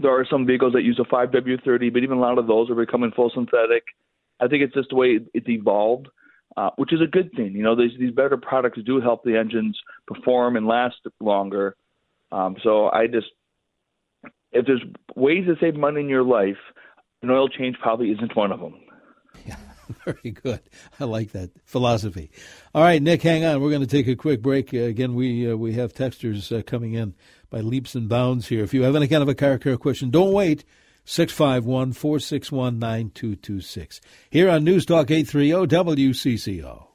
there 0.00 0.12
are 0.12 0.26
some 0.30 0.46
vehicles 0.46 0.72
that 0.74 0.82
use 0.82 1.00
a 1.00 1.04
5W30, 1.04 1.92
but 1.92 2.02
even 2.02 2.18
a 2.18 2.20
lot 2.20 2.38
of 2.38 2.46
those 2.46 2.70
are 2.70 2.74
becoming 2.74 3.10
full 3.10 3.30
synthetic. 3.34 3.82
I 4.38 4.46
think 4.46 4.62
it's 4.62 4.74
just 4.74 4.90
the 4.90 4.96
way 4.96 5.18
it's 5.34 5.48
evolved, 5.48 6.08
uh, 6.56 6.70
which 6.76 6.92
is 6.92 7.00
a 7.00 7.06
good 7.06 7.32
thing. 7.34 7.52
You 7.52 7.62
know, 7.62 7.74
these 7.74 7.92
these 7.98 8.12
better 8.12 8.36
products 8.36 8.78
do 8.84 9.00
help 9.00 9.24
the 9.24 9.36
engines 9.36 9.78
perform 10.06 10.56
and 10.56 10.66
last 10.66 10.96
longer. 11.20 11.76
Um, 12.32 12.56
so 12.62 12.90
I 12.90 13.06
just, 13.06 13.26
if 14.52 14.66
there's 14.66 14.82
ways 15.16 15.46
to 15.46 15.56
save 15.60 15.74
money 15.74 16.00
in 16.00 16.08
your 16.08 16.22
life, 16.22 16.58
an 17.22 17.30
oil 17.30 17.48
change 17.48 17.76
probably 17.82 18.10
isn't 18.12 18.36
one 18.36 18.52
of 18.52 18.60
them. 18.60 18.74
Very 20.04 20.30
good. 20.30 20.60
I 20.98 21.04
like 21.04 21.32
that 21.32 21.50
philosophy. 21.64 22.30
All 22.74 22.82
right, 22.82 23.02
Nick, 23.02 23.22
hang 23.22 23.44
on. 23.44 23.60
We're 23.60 23.70
going 23.70 23.80
to 23.80 23.86
take 23.86 24.08
a 24.08 24.16
quick 24.16 24.42
break. 24.42 24.72
Uh, 24.72 24.78
again, 24.78 25.14
we 25.14 25.50
uh, 25.50 25.56
we 25.56 25.74
have 25.74 25.92
texters 25.92 26.56
uh, 26.56 26.62
coming 26.62 26.94
in 26.94 27.14
by 27.50 27.60
leaps 27.60 27.94
and 27.94 28.08
bounds 28.08 28.48
here. 28.48 28.62
If 28.62 28.74
you 28.74 28.82
have 28.82 28.96
any 28.96 29.08
kind 29.08 29.22
of 29.22 29.28
a 29.28 29.34
car 29.34 29.58
care 29.58 29.76
question, 29.76 30.10
don't 30.10 30.32
wait. 30.32 30.64
651 31.04 31.92
461 31.92 32.78
9226. 32.78 34.00
Here 34.28 34.48
on 34.48 34.64
News 34.64 34.86
Talk 34.86 35.10
830 35.10 35.66
WCCO. 35.66 36.86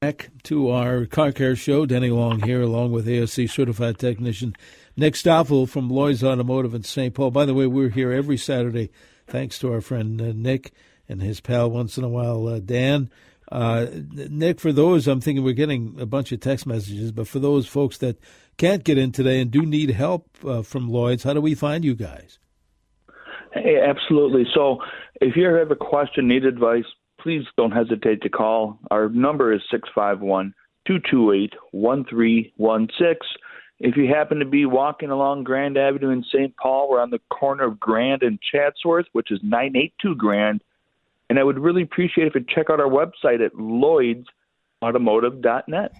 Back 0.00 0.30
to 0.42 0.68
our 0.70 1.06
car 1.06 1.32
care 1.32 1.56
show. 1.56 1.86
Denny 1.86 2.10
Long 2.10 2.42
here, 2.42 2.60
along 2.60 2.92
with 2.92 3.08
ASE 3.08 3.50
certified 3.50 3.98
technician 3.98 4.54
Nick 4.96 5.16
Stoffel 5.16 5.66
from 5.66 5.90
Lloyd's 5.90 6.22
Automotive 6.22 6.74
in 6.74 6.84
St. 6.84 7.12
Paul. 7.12 7.30
By 7.30 7.44
the 7.44 7.54
way, 7.54 7.66
we're 7.66 7.88
here 7.88 8.12
every 8.12 8.36
Saturday 8.36 8.90
thanks 9.26 9.58
to 9.58 9.72
our 9.72 9.80
friend 9.80 10.20
uh, 10.20 10.32
Nick 10.34 10.72
and 11.08 11.20
his 11.20 11.40
pal 11.40 11.70
once 11.70 11.98
in 11.98 12.04
a 12.04 12.08
while, 12.08 12.46
uh, 12.46 12.60
Dan. 12.60 13.10
Uh, 13.50 13.86
Nick, 14.12 14.60
for 14.60 14.72
those, 14.72 15.06
I'm 15.06 15.20
thinking 15.20 15.44
we're 15.44 15.52
getting 15.52 15.96
a 16.00 16.06
bunch 16.06 16.32
of 16.32 16.40
text 16.40 16.66
messages, 16.66 17.12
but 17.12 17.28
for 17.28 17.38
those 17.38 17.66
folks 17.66 17.98
that 17.98 18.18
can't 18.56 18.84
get 18.84 18.98
in 18.98 19.12
today 19.12 19.40
and 19.40 19.50
do 19.50 19.62
need 19.62 19.90
help 19.90 20.28
uh, 20.44 20.62
from 20.62 20.88
Lloyd's, 20.88 21.24
how 21.24 21.34
do 21.34 21.40
we 21.40 21.54
find 21.54 21.84
you 21.84 21.94
guys? 21.94 22.38
Hey, 23.52 23.80
absolutely. 23.80 24.44
So 24.54 24.78
if 25.20 25.36
you 25.36 25.46
have 25.46 25.70
a 25.70 25.76
question, 25.76 26.28
need 26.28 26.44
advice, 26.44 26.84
please 27.20 27.44
don't 27.56 27.70
hesitate 27.70 28.22
to 28.22 28.28
call. 28.28 28.78
Our 28.90 29.08
number 29.08 29.52
is 29.52 29.60
651 29.70 30.54
228 30.86 31.52
1316. 31.72 33.18
If 33.84 33.96
you 33.98 34.08
happen 34.08 34.38
to 34.38 34.46
be 34.46 34.64
walking 34.64 35.10
along 35.10 35.44
Grand 35.44 35.76
Avenue 35.76 36.08
in 36.08 36.24
St. 36.32 36.56
Paul, 36.56 36.88
we're 36.88 37.02
on 37.02 37.10
the 37.10 37.20
corner 37.30 37.64
of 37.64 37.78
Grand 37.78 38.22
and 38.22 38.38
Chatsworth, 38.40 39.04
which 39.12 39.30
is 39.30 39.40
982 39.42 40.14
Grand. 40.14 40.62
And 41.28 41.38
I 41.38 41.44
would 41.44 41.58
really 41.58 41.82
appreciate 41.82 42.26
if 42.26 42.34
you 42.34 42.42
check 42.48 42.70
out 42.70 42.80
our 42.80 42.88
website 42.88 43.44
at 43.44 43.52
lloydsautomotive.net. 43.52 45.92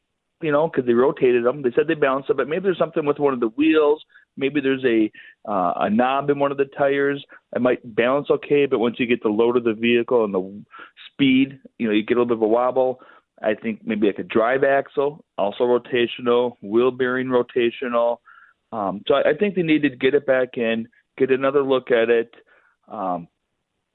you 0.43 0.53
know, 0.53 0.69
because 0.69 0.87
they 0.87 0.95
rotated 0.95 1.45
them. 1.45 1.63
They 1.63 1.73
said 1.75 1.89
they 1.89 1.95
balanced 1.95 2.29
them, 2.29 2.37
but 2.37 2.49
maybe 2.49 2.65
there's 2.65 2.79
something 2.79 3.05
with 3.05 3.19
one 3.19 3.35
of 3.35 3.41
the 3.41 3.49
wheels 3.49 4.05
maybe 4.37 4.61
there's 4.61 4.85
a 4.85 5.11
uh, 5.49 5.73
a 5.77 5.91
knob 5.91 6.31
in 6.31 6.39
one 6.39 6.53
of 6.53 6.59
the 6.59 6.65
tires. 6.65 7.25
It 7.55 7.63
might 7.63 7.95
balance 7.95 8.29
okay, 8.31 8.67
but 8.67 8.79
once 8.79 8.97
you 8.99 9.07
get 9.07 9.23
the 9.23 9.29
load 9.29 9.57
of 9.57 9.65
the 9.65 9.75
vehicle 9.75 10.25
and 10.25 10.35
the 10.35 10.65
speed, 11.13 11.59
you 11.79 11.87
know, 11.87 11.93
you 11.93 12.05
get 12.05 12.17
a 12.17 12.21
little 12.21 12.37
bit 12.37 12.39
of 12.39 12.43
a 12.43 12.53
wobble. 12.53 13.01
I 13.43 13.55
think 13.55 13.81
maybe 13.85 14.07
like 14.07 14.19
a 14.19 14.23
drive 14.23 14.65
axle, 14.65 15.25
also 15.37 15.65
rotational, 15.65 16.57
wheel 16.63 16.91
bearing 16.91 17.27
rotational. 17.27 18.19
Um, 18.73 19.03
so 19.07 19.15
I, 19.15 19.31
I 19.31 19.35
think 19.39 19.55
they 19.55 19.63
need 19.63 19.83
to 19.83 19.91
get 19.91 20.15
it 20.15 20.27
back 20.27 20.57
in, 20.57 20.89
get 21.19 21.31
another 21.31 21.63
look 21.63 21.91
at 21.91 22.11
it, 22.11 22.33
um, 22.89 23.29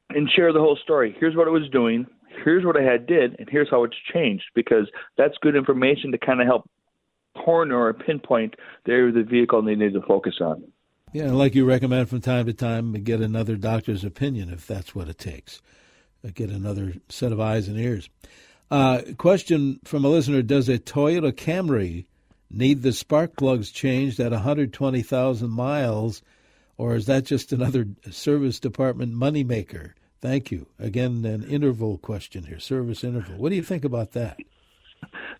and 0.09 0.29
share 0.35 0.53
the 0.53 0.59
whole 0.59 0.77
story. 0.81 1.15
Here's 1.19 1.35
what 1.35 1.47
it 1.47 1.51
was 1.51 1.69
doing. 1.71 2.05
Here's 2.43 2.65
what 2.65 2.77
I 2.77 2.83
had 2.83 3.05
did, 3.05 3.35
and 3.39 3.49
here's 3.49 3.69
how 3.69 3.83
it's 3.83 3.97
changed. 4.13 4.45
Because 4.55 4.89
that's 5.17 5.35
good 5.41 5.55
information 5.55 6.11
to 6.11 6.17
kind 6.17 6.41
of 6.41 6.47
help 6.47 6.69
corner 7.43 7.77
or 7.77 7.93
pinpoint 7.93 8.55
the 8.85 8.91
area 8.91 9.09
of 9.09 9.15
the 9.15 9.23
vehicle 9.23 9.61
they 9.61 9.75
need 9.75 9.93
to 9.93 10.01
focus 10.01 10.35
on. 10.41 10.63
Yeah, 11.11 11.31
like 11.31 11.55
you 11.55 11.65
recommend 11.65 12.09
from 12.09 12.21
time 12.21 12.45
to 12.45 12.53
time, 12.53 12.93
get 12.93 13.19
another 13.19 13.55
doctor's 13.55 14.03
opinion 14.03 14.51
if 14.51 14.67
that's 14.67 14.93
what 14.93 15.09
it 15.09 15.17
takes. 15.17 15.61
Uh, 16.23 16.29
get 16.33 16.49
another 16.49 16.93
set 17.09 17.31
of 17.31 17.39
eyes 17.39 17.67
and 17.67 17.79
ears. 17.79 18.09
Uh, 18.69 19.01
question 19.17 19.79
from 19.83 20.05
a 20.05 20.07
listener 20.07 20.43
Does 20.43 20.69
a 20.69 20.77
Toyota 20.77 21.31
Camry 21.31 22.05
need 22.51 22.83
the 22.83 22.93
spark 22.93 23.35
plugs 23.35 23.71
changed 23.71 24.19
at 24.19 24.31
120,000 24.31 25.49
miles, 25.49 26.21
or 26.79 26.95
is 26.95 27.07
that 27.07 27.25
just 27.25 27.51
another 27.51 27.85
service 28.09 28.57
department 28.57 29.13
moneymaker? 29.13 29.91
Thank 30.21 30.49
you. 30.49 30.67
Again, 30.79 31.25
an 31.25 31.43
interval 31.43 31.97
question 31.97 32.45
here, 32.45 32.59
service 32.59 33.03
interval. 33.03 33.35
What 33.35 33.49
do 33.49 33.55
you 33.55 33.63
think 33.63 33.83
about 33.83 34.13
that? 34.13 34.39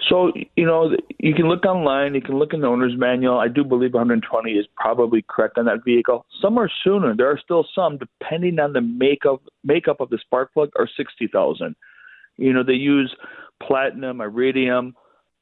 So, 0.09 0.33
you 0.57 0.65
know, 0.65 0.91
you 1.17 1.33
can 1.33 1.47
look 1.47 1.65
online, 1.65 2.13
you 2.13 2.21
can 2.21 2.37
look 2.37 2.53
in 2.53 2.59
the 2.59 2.67
owner's 2.67 2.97
manual. 2.97 3.39
I 3.39 3.47
do 3.47 3.63
believe 3.63 3.93
120 3.93 4.51
is 4.51 4.65
probably 4.75 5.23
correct 5.29 5.57
on 5.57 5.65
that 5.65 5.85
vehicle. 5.85 6.25
Some 6.41 6.57
are 6.57 6.69
sooner. 6.83 7.15
There 7.15 7.29
are 7.29 7.39
still 7.41 7.65
some, 7.73 7.97
depending 7.97 8.59
on 8.59 8.73
the 8.73 8.81
makeup 8.81 9.41
makeup 9.63 10.01
of 10.01 10.09
the 10.09 10.17
spark 10.17 10.53
plug, 10.53 10.71
are 10.77 10.89
60,000. 10.97 11.73
You 12.35 12.51
know, 12.53 12.63
they 12.63 12.73
use 12.73 13.15
platinum, 13.65 14.19
iridium. 14.19 14.93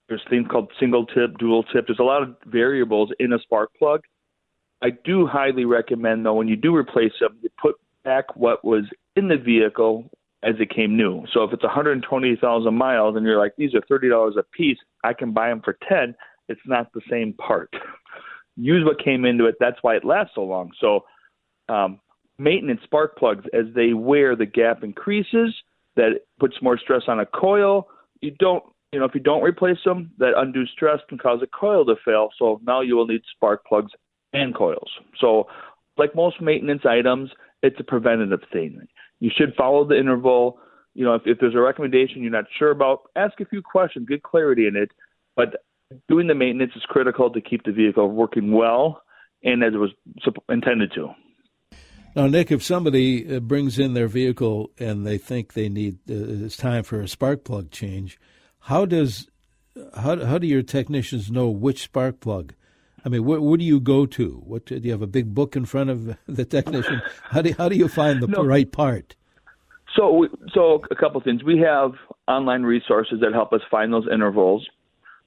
There's 0.10 0.24
things 0.30 0.48
called 0.50 0.72
single 0.80 1.08
tip, 1.08 1.38
dual 1.39 1.63
tip. 1.63 1.88
There's 1.88 2.00
a 2.00 2.04
lot 2.04 2.22
of 2.22 2.36
variables 2.46 3.10
in 3.20 3.34
a 3.34 3.39
spark 3.39 3.72
plug. 3.80 4.01
I 4.81 4.89
do 5.03 5.25
highly 5.25 5.65
recommend, 5.65 6.25
though, 6.25 6.36
when 6.36 6.48
you 6.48 6.55
do 6.55 6.75
replace 6.75 7.13
them, 7.19 7.38
you 7.41 7.50
put 7.60 7.75
back 8.03 8.36
what 8.36 8.63
was 8.63 8.84
in 9.15 9.27
the 9.27 9.38
vehicle 9.38 10.10
as 10.43 10.55
it 10.60 10.74
came 10.74 10.96
new. 10.96 11.25
So 11.34 11.43
if 11.43 11.51
it's 11.51 11.63
120,000 11.63 12.74
miles 12.74 13.15
and 13.15 13.25
you're 13.25 13.39
like, 13.39 13.53
these 13.57 13.74
are 13.74 13.81
$30 13.81 14.38
a 14.38 14.43
piece, 14.43 14.77
I 15.03 15.13
can 15.13 15.34
buy 15.34 15.50
them 15.50 15.62
for 15.63 15.77
10. 15.89 16.15
It's 16.48 16.62
not 16.65 16.93
the 16.93 17.01
same 17.10 17.34
part. 17.34 17.74
Use 18.55 18.86
what 18.86 19.03
came 19.03 19.25
into 19.25 19.46
it. 19.46 19.55
That's 19.60 19.77
why 19.81 19.96
it 19.96 20.05
lasts 20.05 20.34
so 20.36 20.43
long. 20.43 20.72
So 20.79 21.01
um, 21.69 22.00
maintenance 22.38 22.81
spark 22.84 23.17
plugs, 23.17 23.46
as 23.53 23.65
they 23.75 23.93
wear, 23.93 24.36
the 24.36 24.46
gap 24.46 24.84
increases. 24.84 25.55
That 25.96 26.22
puts 26.39 26.55
more 26.62 26.77
stress 26.77 27.01
on 27.07 27.19
a 27.19 27.25
coil. 27.25 27.88
You 28.22 28.31
don't, 28.38 28.63
you 28.93 29.00
know, 29.00 29.05
if 29.05 29.15
you 29.15 29.19
don't 29.19 29.41
replace 29.41 29.79
them, 29.84 30.12
that 30.19 30.34
undue 30.38 30.67
stress 30.67 31.00
can 31.10 31.17
cause 31.17 31.39
a 31.41 31.48
coil 31.48 31.86
to 31.86 31.96
fail. 32.05 32.29
So 32.38 32.62
now 32.63 32.81
you 32.81 32.96
will 32.96 33.07
need 33.07 33.22
spark 33.36 33.65
plugs 33.65 33.91
and 34.41 34.56
coils. 34.56 34.89
So, 35.20 35.48
like 35.98 36.15
most 36.15 36.41
maintenance 36.41 36.84
items, 36.86 37.32
it's 37.63 37.79
a 37.79 37.84
preventative 37.84 38.41
thing 38.51 38.88
you 39.20 39.32
should 39.36 39.53
follow 39.56 39.86
the 39.88 39.98
interval. 39.98 40.60
You 40.94 41.06
know, 41.06 41.15
if, 41.15 41.24
if 41.25 41.39
there's 41.39 41.56
a 41.56 41.60
recommendation 41.60 42.22
you're 42.22 42.32
not 42.32 42.46
sure 42.58 42.72
about, 42.72 43.01
ask 43.15 43.39
a 43.39 43.46
few 43.46 43.62
questions, 43.62 44.08
get 44.08 44.24
clarity 44.24 44.67
in 44.67 44.75
it. 44.75 44.91
But 45.36 45.63
doing 46.08 46.27
the 46.27 46.36
maintenance 46.36 46.74
is 46.75 46.84
critical 46.88 47.29
to 47.32 47.41
keep 47.41 47.63
the 47.63 47.72
vehicle 47.72 48.10
working 48.10 48.51
well 48.51 49.01
and 49.44 49.63
as 49.63 49.74
it 49.74 49.77
was 49.77 49.91
intended 50.50 50.91
to. 50.96 51.10
Now, 52.15 52.25
Nick, 52.25 52.51
if 52.51 52.63
somebody 52.63 53.36
uh, 53.36 53.39
brings 53.39 53.77
in 53.77 53.94
their 53.94 54.08
vehicle 54.08 54.72
and 54.79 55.06
they 55.06 55.20
think 55.20 55.53
they 55.53 55.70
need 55.70 56.00
uh, 56.10 56.46
it's 56.46 56.58
time 56.58 56.84
for 56.84 57.00
a 57.00 57.08
spark 57.08 57.44
plug 57.44 57.70
change, 57.70 58.20
how 58.62 58.86
does 58.86 59.29
how 59.96 60.25
how 60.25 60.39
do 60.39 60.48
your 60.48 60.63
technicians 60.63 61.29
know 61.29 61.50
which 61.50 61.84
spark 61.84 62.20
plug? 62.20 62.56
I 63.07 63.09
mean, 63.09 63.23
where, 63.23 63.39
where 63.39 63.55
do 63.55 63.63
you 63.63 63.79
go 63.79 64.05
to? 64.05 64.43
What 64.45 64.65
do 64.65 64.75
you 64.75 64.91
have 64.91 65.01
a 65.01 65.07
big 65.07 65.33
book 65.33 65.55
in 65.55 65.63
front 65.63 65.89
of 65.89 66.17
the 66.27 66.43
technician? 66.43 67.01
How 67.23 67.41
do 67.41 67.53
how 67.57 67.69
do 67.69 67.77
you 67.77 67.87
find 67.87 68.21
the 68.21 68.27
no. 68.27 68.43
right 68.43 68.69
part? 68.69 69.15
So, 69.95 70.27
so 70.53 70.83
a 70.91 70.95
couple 70.95 71.21
things. 71.21 71.41
We 71.41 71.57
have 71.59 71.93
online 72.27 72.63
resources 72.63 73.21
that 73.21 73.31
help 73.31 73.53
us 73.53 73.61
find 73.71 73.93
those 73.93 74.07
intervals. 74.13 74.67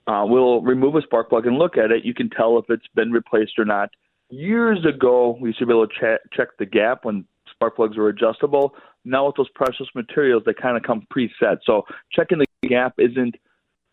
Uh, 0.06 0.24
we'll 0.26 0.60
remove 0.60 0.94
a 0.94 1.00
spark 1.00 1.30
plug 1.30 1.46
and 1.46 1.56
look 1.56 1.78
at 1.78 1.90
it. 1.90 2.04
You 2.04 2.12
can 2.12 2.28
tell 2.28 2.58
if 2.58 2.66
it's 2.68 2.86
been 2.94 3.12
replaced 3.12 3.58
or 3.58 3.64
not. 3.64 3.88
Years 4.28 4.84
ago, 4.84 5.38
we 5.40 5.48
used 5.48 5.58
to 5.60 5.66
be 5.66 5.72
able 5.72 5.88
to 5.88 5.94
check, 5.98 6.20
check 6.34 6.48
the 6.58 6.66
gap 6.66 7.06
when 7.06 7.24
spark 7.50 7.76
plugs 7.76 7.96
were 7.96 8.10
adjustable. 8.10 8.74
Now 9.06 9.26
with 9.26 9.36
those 9.36 9.48
precious 9.54 9.86
materials, 9.94 10.42
they 10.44 10.52
kind 10.52 10.76
of 10.76 10.82
come 10.82 11.06
preset. 11.10 11.60
So 11.64 11.86
checking 12.12 12.40
the 12.40 12.68
gap 12.68 12.92
isn't 12.98 13.36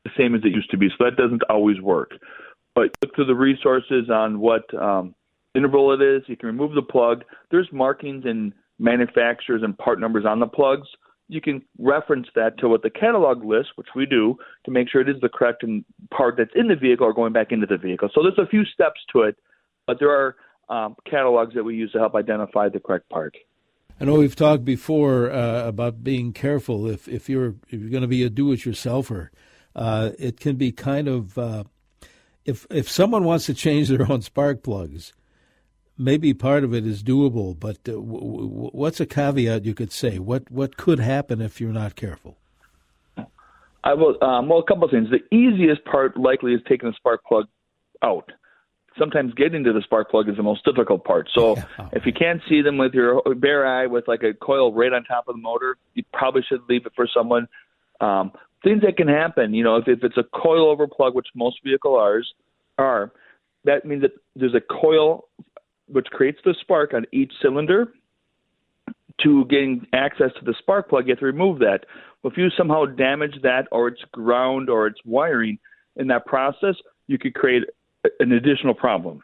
the 0.03 0.11
same 0.17 0.35
as 0.35 0.41
it 0.43 0.49
used 0.49 0.71
to 0.71 0.77
be. 0.77 0.89
So 0.89 1.05
that 1.05 1.15
doesn't 1.15 1.43
always 1.49 1.79
work. 1.79 2.11
But 2.77 2.95
look 3.01 3.15
to 3.15 3.25
the 3.25 3.33
resources 3.33 4.07
on 4.13 4.39
what 4.39 4.71
um, 4.79 5.15
interval 5.55 5.93
it 5.93 5.99
is. 5.99 6.21
You 6.27 6.37
can 6.37 6.45
remove 6.45 6.75
the 6.75 6.83
plug. 6.83 7.23
There's 7.49 7.67
markings 7.71 8.23
and 8.25 8.53
manufacturers 8.77 9.63
and 9.63 9.75
part 9.75 9.99
numbers 9.99 10.25
on 10.27 10.39
the 10.39 10.45
plugs. 10.45 10.87
You 11.27 11.41
can 11.41 11.63
reference 11.79 12.27
that 12.35 12.59
to 12.59 12.69
what 12.69 12.83
the 12.83 12.91
catalog 12.91 13.43
lists, 13.43 13.71
which 13.77 13.87
we 13.95 14.05
do, 14.05 14.35
to 14.65 14.69
make 14.69 14.91
sure 14.91 15.01
it 15.01 15.09
is 15.09 15.19
the 15.23 15.27
correct 15.27 15.65
part 16.15 16.35
that's 16.37 16.51
in 16.53 16.67
the 16.67 16.75
vehicle 16.75 17.07
or 17.07 17.13
going 17.13 17.33
back 17.33 17.51
into 17.51 17.65
the 17.65 17.77
vehicle. 17.77 18.09
So 18.13 18.21
there's 18.21 18.37
a 18.37 18.47
few 18.47 18.63
steps 18.65 18.99
to 19.11 19.23
it, 19.23 19.37
but 19.87 19.97
there 19.99 20.11
are 20.11 20.35
um, 20.69 20.95
catalogs 21.09 21.55
that 21.55 21.63
we 21.63 21.75
use 21.75 21.91
to 21.93 21.97
help 21.97 22.13
identify 22.13 22.69
the 22.69 22.79
correct 22.79 23.09
part. 23.09 23.33
I 23.99 24.05
know 24.05 24.13
we've 24.19 24.35
talked 24.35 24.65
before 24.65 25.31
uh, 25.31 25.67
about 25.67 26.03
being 26.03 26.31
careful 26.31 26.87
if 26.87 27.07
if 27.07 27.27
you're 27.27 27.55
if 27.71 27.81
you're 27.81 27.89
going 27.89 28.03
to 28.03 28.07
be 28.07 28.21
a 28.21 28.29
do-it-yourselfer. 28.29 29.29
Uh, 29.75 30.11
it 30.19 30.39
can 30.39 30.57
be 30.57 30.71
kind 30.71 31.07
of 31.07 31.37
uh, 31.39 31.63
if 32.47 32.65
if 32.71 32.89
someone 32.89 33.23
wants 33.23 33.45
to 33.45 33.53
change 33.53 33.89
their 33.89 34.09
own 34.11 34.21
spark 34.21 34.63
plugs, 34.63 35.13
maybe 35.97 36.33
part 36.33 36.63
of 36.63 36.73
it 36.73 36.87
is 36.87 37.03
doable. 37.03 37.57
But 37.59 37.77
uh, 37.87 37.93
w- 37.93 38.47
w- 38.47 38.71
what's 38.71 38.99
a 38.99 39.05
caveat 39.05 39.65
you 39.65 39.75
could 39.75 39.91
say? 39.91 40.17
What 40.17 40.49
what 40.49 40.77
could 40.77 40.99
happen 40.99 41.41
if 41.41 41.61
you're 41.61 41.73
not 41.73 41.95
careful? 41.95 42.37
I 43.83 43.93
will. 43.93 44.17
Um, 44.23 44.49
well, 44.49 44.59
a 44.59 44.63
couple 44.63 44.85
of 44.85 44.91
things. 44.91 45.09
The 45.09 45.35
easiest 45.35 45.85
part 45.85 46.17
likely 46.17 46.53
is 46.53 46.61
taking 46.67 46.89
the 46.89 46.95
spark 46.95 47.23
plug 47.23 47.45
out 48.01 48.31
sometimes 48.97 49.33
getting 49.35 49.63
to 49.63 49.73
the 49.73 49.81
spark 49.83 50.09
plug 50.09 50.29
is 50.29 50.37
the 50.37 50.43
most 50.43 50.63
difficult 50.65 51.03
part. 51.03 51.29
So 51.33 51.55
yeah. 51.55 51.89
if 51.93 52.05
you 52.05 52.13
can't 52.13 52.41
see 52.49 52.61
them 52.61 52.77
with 52.77 52.93
your 52.93 53.21
bare 53.35 53.65
eye 53.65 53.85
with 53.85 54.07
like 54.07 54.23
a 54.23 54.33
coil 54.33 54.73
right 54.73 54.91
on 54.91 55.03
top 55.03 55.27
of 55.27 55.35
the 55.35 55.41
motor, 55.41 55.77
you 55.93 56.03
probably 56.13 56.41
should 56.47 56.61
leave 56.67 56.85
it 56.85 56.93
for 56.95 57.07
someone. 57.13 57.47
Um, 58.01 58.31
things 58.63 58.81
that 58.81 58.97
can 58.97 59.07
happen, 59.07 59.53
you 59.53 59.63
know, 59.63 59.77
if, 59.77 59.87
if 59.87 60.03
it's 60.03 60.17
a 60.17 60.23
coil 60.23 60.69
over 60.69 60.87
plug, 60.87 61.15
which 61.15 61.27
most 61.35 61.57
vehicle 61.63 61.95
ours 61.95 62.33
are, 62.77 63.11
that 63.65 63.85
means 63.85 64.01
that 64.01 64.11
there's 64.35 64.55
a 64.55 64.61
coil 64.61 65.27
which 65.87 66.07
creates 66.07 66.39
the 66.43 66.55
spark 66.61 66.93
on 66.93 67.05
each 67.11 67.31
cylinder. 67.41 67.93
To 69.23 69.45
getting 69.45 69.87
access 69.93 70.29
to 70.37 70.45
the 70.45 70.53
spark 70.59 70.89
plug, 70.89 71.07
you 71.07 71.13
have 71.13 71.19
to 71.19 71.25
remove 71.25 71.57
that. 71.59 71.85
If 72.23 72.37
you 72.37 72.49
somehow 72.55 72.85
damage 72.85 73.33
that, 73.41 73.63
or 73.71 73.87
it's 73.87 74.01
ground, 74.11 74.69
or 74.69 74.85
it's 74.85 74.99
wiring 75.05 75.57
in 75.95 76.05
that 76.07 76.27
process, 76.27 76.75
you 77.07 77.17
could 77.17 77.33
create 77.33 77.63
an 78.19 78.31
additional 78.31 78.75
problem. 78.75 79.21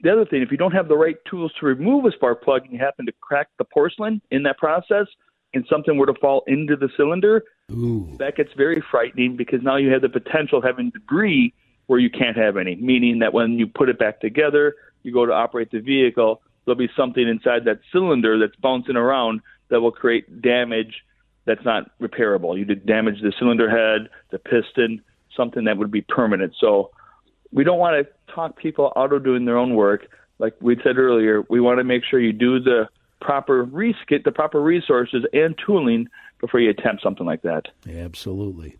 The 0.00 0.10
other 0.10 0.24
thing, 0.24 0.42
if 0.42 0.50
you 0.50 0.56
don't 0.56 0.72
have 0.72 0.88
the 0.88 0.96
right 0.96 1.16
tools 1.30 1.52
to 1.60 1.66
remove 1.66 2.04
a 2.04 2.10
spark 2.10 2.42
plug 2.42 2.64
and 2.64 2.72
you 2.72 2.78
happen 2.78 3.06
to 3.06 3.12
crack 3.20 3.46
the 3.58 3.64
porcelain 3.64 4.20
in 4.32 4.42
that 4.42 4.58
process 4.58 5.06
and 5.54 5.64
something 5.70 5.96
were 5.96 6.06
to 6.06 6.14
fall 6.20 6.42
into 6.48 6.74
the 6.74 6.88
cylinder, 6.96 7.44
Ooh. 7.72 8.16
that 8.18 8.36
gets 8.36 8.52
very 8.56 8.82
frightening 8.90 9.36
because 9.36 9.62
now 9.62 9.76
you 9.76 9.90
have 9.90 10.02
the 10.02 10.08
potential 10.08 10.58
of 10.58 10.64
having 10.64 10.90
debris 10.90 11.54
where 11.86 11.98
you 11.98 12.10
can't 12.10 12.36
have 12.36 12.56
any, 12.56 12.76
meaning 12.76 13.18
that 13.20 13.32
when 13.32 13.58
you 13.58 13.66
put 13.66 13.88
it 13.88 13.98
back 13.98 14.20
together, 14.20 14.74
you 15.02 15.12
go 15.12 15.26
to 15.26 15.32
operate 15.32 15.70
the 15.70 15.80
vehicle, 15.80 16.40
there'll 16.64 16.78
be 16.78 16.90
something 16.96 17.26
inside 17.26 17.64
that 17.64 17.80
cylinder 17.92 18.38
that's 18.38 18.56
bouncing 18.56 18.96
around 18.96 19.40
that 19.68 19.80
will 19.80 19.92
create 19.92 20.42
damage 20.42 21.02
that's 21.44 21.64
not 21.64 21.90
repairable. 22.00 22.56
You 22.56 22.64
did 22.64 22.86
damage 22.86 23.20
the 23.20 23.32
cylinder 23.38 23.68
head, 23.68 24.08
the 24.30 24.38
piston, 24.38 25.02
something 25.36 25.64
that 25.64 25.76
would 25.76 25.90
be 25.90 26.00
permanent. 26.00 26.54
So 26.58 26.90
we 27.52 27.64
don't 27.64 27.78
want 27.78 28.06
to 28.06 28.32
talk 28.34 28.56
people 28.56 28.92
out 28.96 29.12
of 29.12 29.24
doing 29.24 29.44
their 29.44 29.58
own 29.58 29.74
work. 29.74 30.06
Like 30.38 30.54
we 30.60 30.76
said 30.82 30.96
earlier, 30.96 31.44
we 31.50 31.60
want 31.60 31.78
to 31.78 31.84
make 31.84 32.02
sure 32.04 32.18
you 32.18 32.32
do 32.32 32.60
the 32.60 32.88
proper 33.20 33.64
res- 33.64 33.94
get 34.08 34.24
the 34.24 34.32
proper 34.32 34.60
resources 34.60 35.24
and 35.32 35.54
tooling 35.64 36.08
before 36.44 36.60
you 36.60 36.70
attempt 36.70 37.02
something 37.02 37.26
like 37.26 37.42
that. 37.42 37.68
Absolutely. 37.88 38.76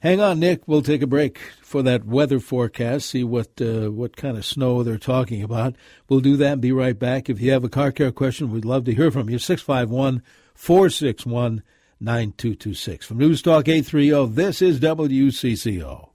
Hang 0.00 0.20
on, 0.20 0.40
Nick. 0.40 0.66
We'll 0.66 0.82
take 0.82 1.00
a 1.00 1.06
break 1.06 1.38
for 1.62 1.82
that 1.82 2.04
weather 2.04 2.38
forecast. 2.38 3.08
See 3.08 3.24
what 3.24 3.48
uh, 3.60 3.88
what 3.88 4.16
kind 4.16 4.36
of 4.36 4.44
snow 4.44 4.82
they're 4.82 4.98
talking 4.98 5.42
about. 5.42 5.76
We'll 6.08 6.20
do 6.20 6.36
that 6.36 6.52
and 6.54 6.60
be 6.60 6.72
right 6.72 6.98
back. 6.98 7.30
If 7.30 7.40
you 7.40 7.52
have 7.52 7.64
a 7.64 7.70
car 7.70 7.90
care 7.90 8.12
question, 8.12 8.50
we'd 8.50 8.64
love 8.64 8.84
to 8.84 8.94
hear 8.94 9.10
from 9.10 9.30
you. 9.30 9.38
651 9.38 10.22
461 10.54 11.62
9226. 12.00 13.06
From 13.06 13.18
News 13.18 13.40
Talk 13.40 13.68
830, 13.68 14.34
this 14.34 14.60
is 14.60 14.78
WCCO. 14.80 16.13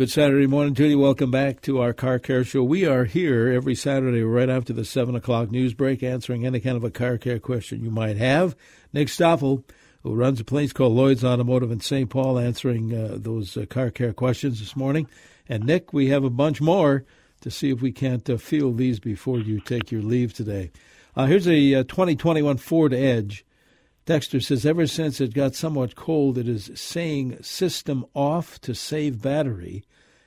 Good 0.00 0.10
Saturday 0.10 0.46
morning 0.46 0.72
to 0.76 0.86
you. 0.86 0.98
Welcome 0.98 1.30
back 1.30 1.60
to 1.60 1.82
our 1.82 1.92
Car 1.92 2.18
Care 2.18 2.42
Show. 2.42 2.62
We 2.62 2.86
are 2.86 3.04
here 3.04 3.52
every 3.52 3.74
Saturday 3.74 4.22
right 4.22 4.48
after 4.48 4.72
the 4.72 4.86
7 4.86 5.14
o'clock 5.14 5.50
news 5.50 5.74
break 5.74 6.02
answering 6.02 6.46
any 6.46 6.58
kind 6.58 6.78
of 6.78 6.84
a 6.84 6.90
car 6.90 7.18
care 7.18 7.38
question 7.38 7.84
you 7.84 7.90
might 7.90 8.16
have. 8.16 8.56
Nick 8.94 9.10
Stoffel, 9.10 9.62
who 10.02 10.14
runs 10.14 10.40
a 10.40 10.44
place 10.44 10.72
called 10.72 10.94
Lloyd's 10.94 11.22
Automotive 11.22 11.70
in 11.70 11.80
St. 11.80 12.08
Paul, 12.08 12.38
answering 12.38 12.94
uh, 12.94 13.18
those 13.18 13.58
uh, 13.58 13.66
car 13.66 13.90
care 13.90 14.14
questions 14.14 14.58
this 14.58 14.74
morning. 14.74 15.06
And 15.50 15.66
Nick, 15.66 15.92
we 15.92 16.08
have 16.08 16.24
a 16.24 16.30
bunch 16.30 16.62
more 16.62 17.04
to 17.42 17.50
see 17.50 17.68
if 17.68 17.82
we 17.82 17.92
can't 17.92 18.30
uh, 18.30 18.38
field 18.38 18.78
these 18.78 19.00
before 19.00 19.38
you 19.38 19.60
take 19.60 19.92
your 19.92 20.00
leave 20.00 20.32
today. 20.32 20.70
Uh, 21.14 21.26
here's 21.26 21.46
a 21.46 21.74
uh, 21.74 21.82
2021 21.82 22.56
Ford 22.56 22.94
Edge. 22.94 23.44
Dexter 24.10 24.40
says, 24.40 24.66
ever 24.66 24.88
since 24.88 25.20
it 25.20 25.34
got 25.34 25.54
somewhat 25.54 25.94
cold, 25.94 26.36
it 26.36 26.48
is 26.48 26.72
saying 26.74 27.40
system 27.44 28.04
off 28.12 28.60
to 28.62 28.74
save 28.74 29.22
battery 29.22 29.84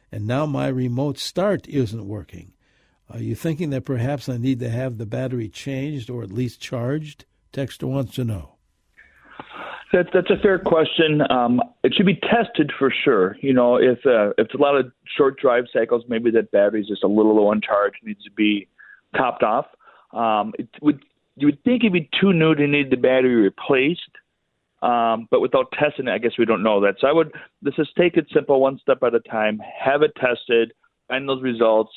and 0.09 0.25
now 0.25 0.45
my 0.45 0.69
remote 0.69 1.17
start 1.17 1.67
isn't 1.67 2.07
working. 2.07 2.53
Are 3.09 3.19
you 3.19 3.35
thinking 3.35 3.71
that 3.71 3.83
perhaps 3.83 4.29
I 4.29 4.37
need 4.37 4.61
to 4.61 4.69
have 4.69 4.97
the 4.97 5.05
battery 5.05 5.49
changed 5.49 6.09
or 6.09 6.23
at 6.23 6.31
least 6.31 6.61
charged? 6.61 7.25
Texter 7.51 7.83
wants 7.83 8.15
to 8.15 8.23
know. 8.23 8.55
That, 9.91 10.05
that's 10.13 10.29
a 10.29 10.41
fair 10.41 10.59
question. 10.59 11.21
Um, 11.29 11.59
it 11.83 11.93
should 11.93 12.05
be 12.05 12.21
tested 12.31 12.71
for 12.79 12.89
sure. 13.03 13.35
You 13.41 13.51
know, 13.51 13.75
if 13.75 13.97
uh, 14.05 14.29
if 14.37 14.45
it's 14.45 14.53
a 14.53 14.59
lot 14.59 14.77
of 14.77 14.93
short 15.17 15.37
drive 15.37 15.65
cycles, 15.73 16.05
maybe 16.07 16.31
that 16.31 16.51
battery's 16.51 16.87
just 16.87 17.03
a 17.03 17.07
little 17.07 17.35
low 17.35 17.47
on 17.47 17.59
charge, 17.59 17.95
needs 18.01 18.23
to 18.23 18.31
be 18.31 18.69
topped 19.13 19.43
off. 19.43 19.65
Um, 20.13 20.53
it 20.57 20.69
would 20.81 21.03
you 21.35 21.47
would 21.47 21.63
think 21.63 21.83
it'd 21.83 21.93
be 21.93 22.09
too 22.19 22.33
new 22.33 22.55
to 22.55 22.67
need 22.67 22.91
the 22.91 22.97
battery 22.97 23.35
replaced. 23.35 24.01
Um, 24.81 25.27
but 25.31 25.39
without 25.39 25.71
testing 25.71 26.07
it, 26.07 26.11
I 26.11 26.17
guess 26.17 26.33
we 26.37 26.45
don't 26.45 26.63
know 26.63 26.81
that. 26.81 26.95
So 26.99 27.07
I 27.07 27.13
would 27.13 27.31
let's 27.61 27.77
just 27.77 27.95
take 27.95 28.17
it 28.17 28.27
simple, 28.33 28.59
one 28.59 28.79
step 28.79 29.01
at 29.01 29.15
a 29.15 29.21
time. 29.21 29.59
Have 29.79 30.01
it 30.01 30.11
tested, 30.17 30.73
find 31.07 31.27
those 31.27 31.41
results, 31.41 31.91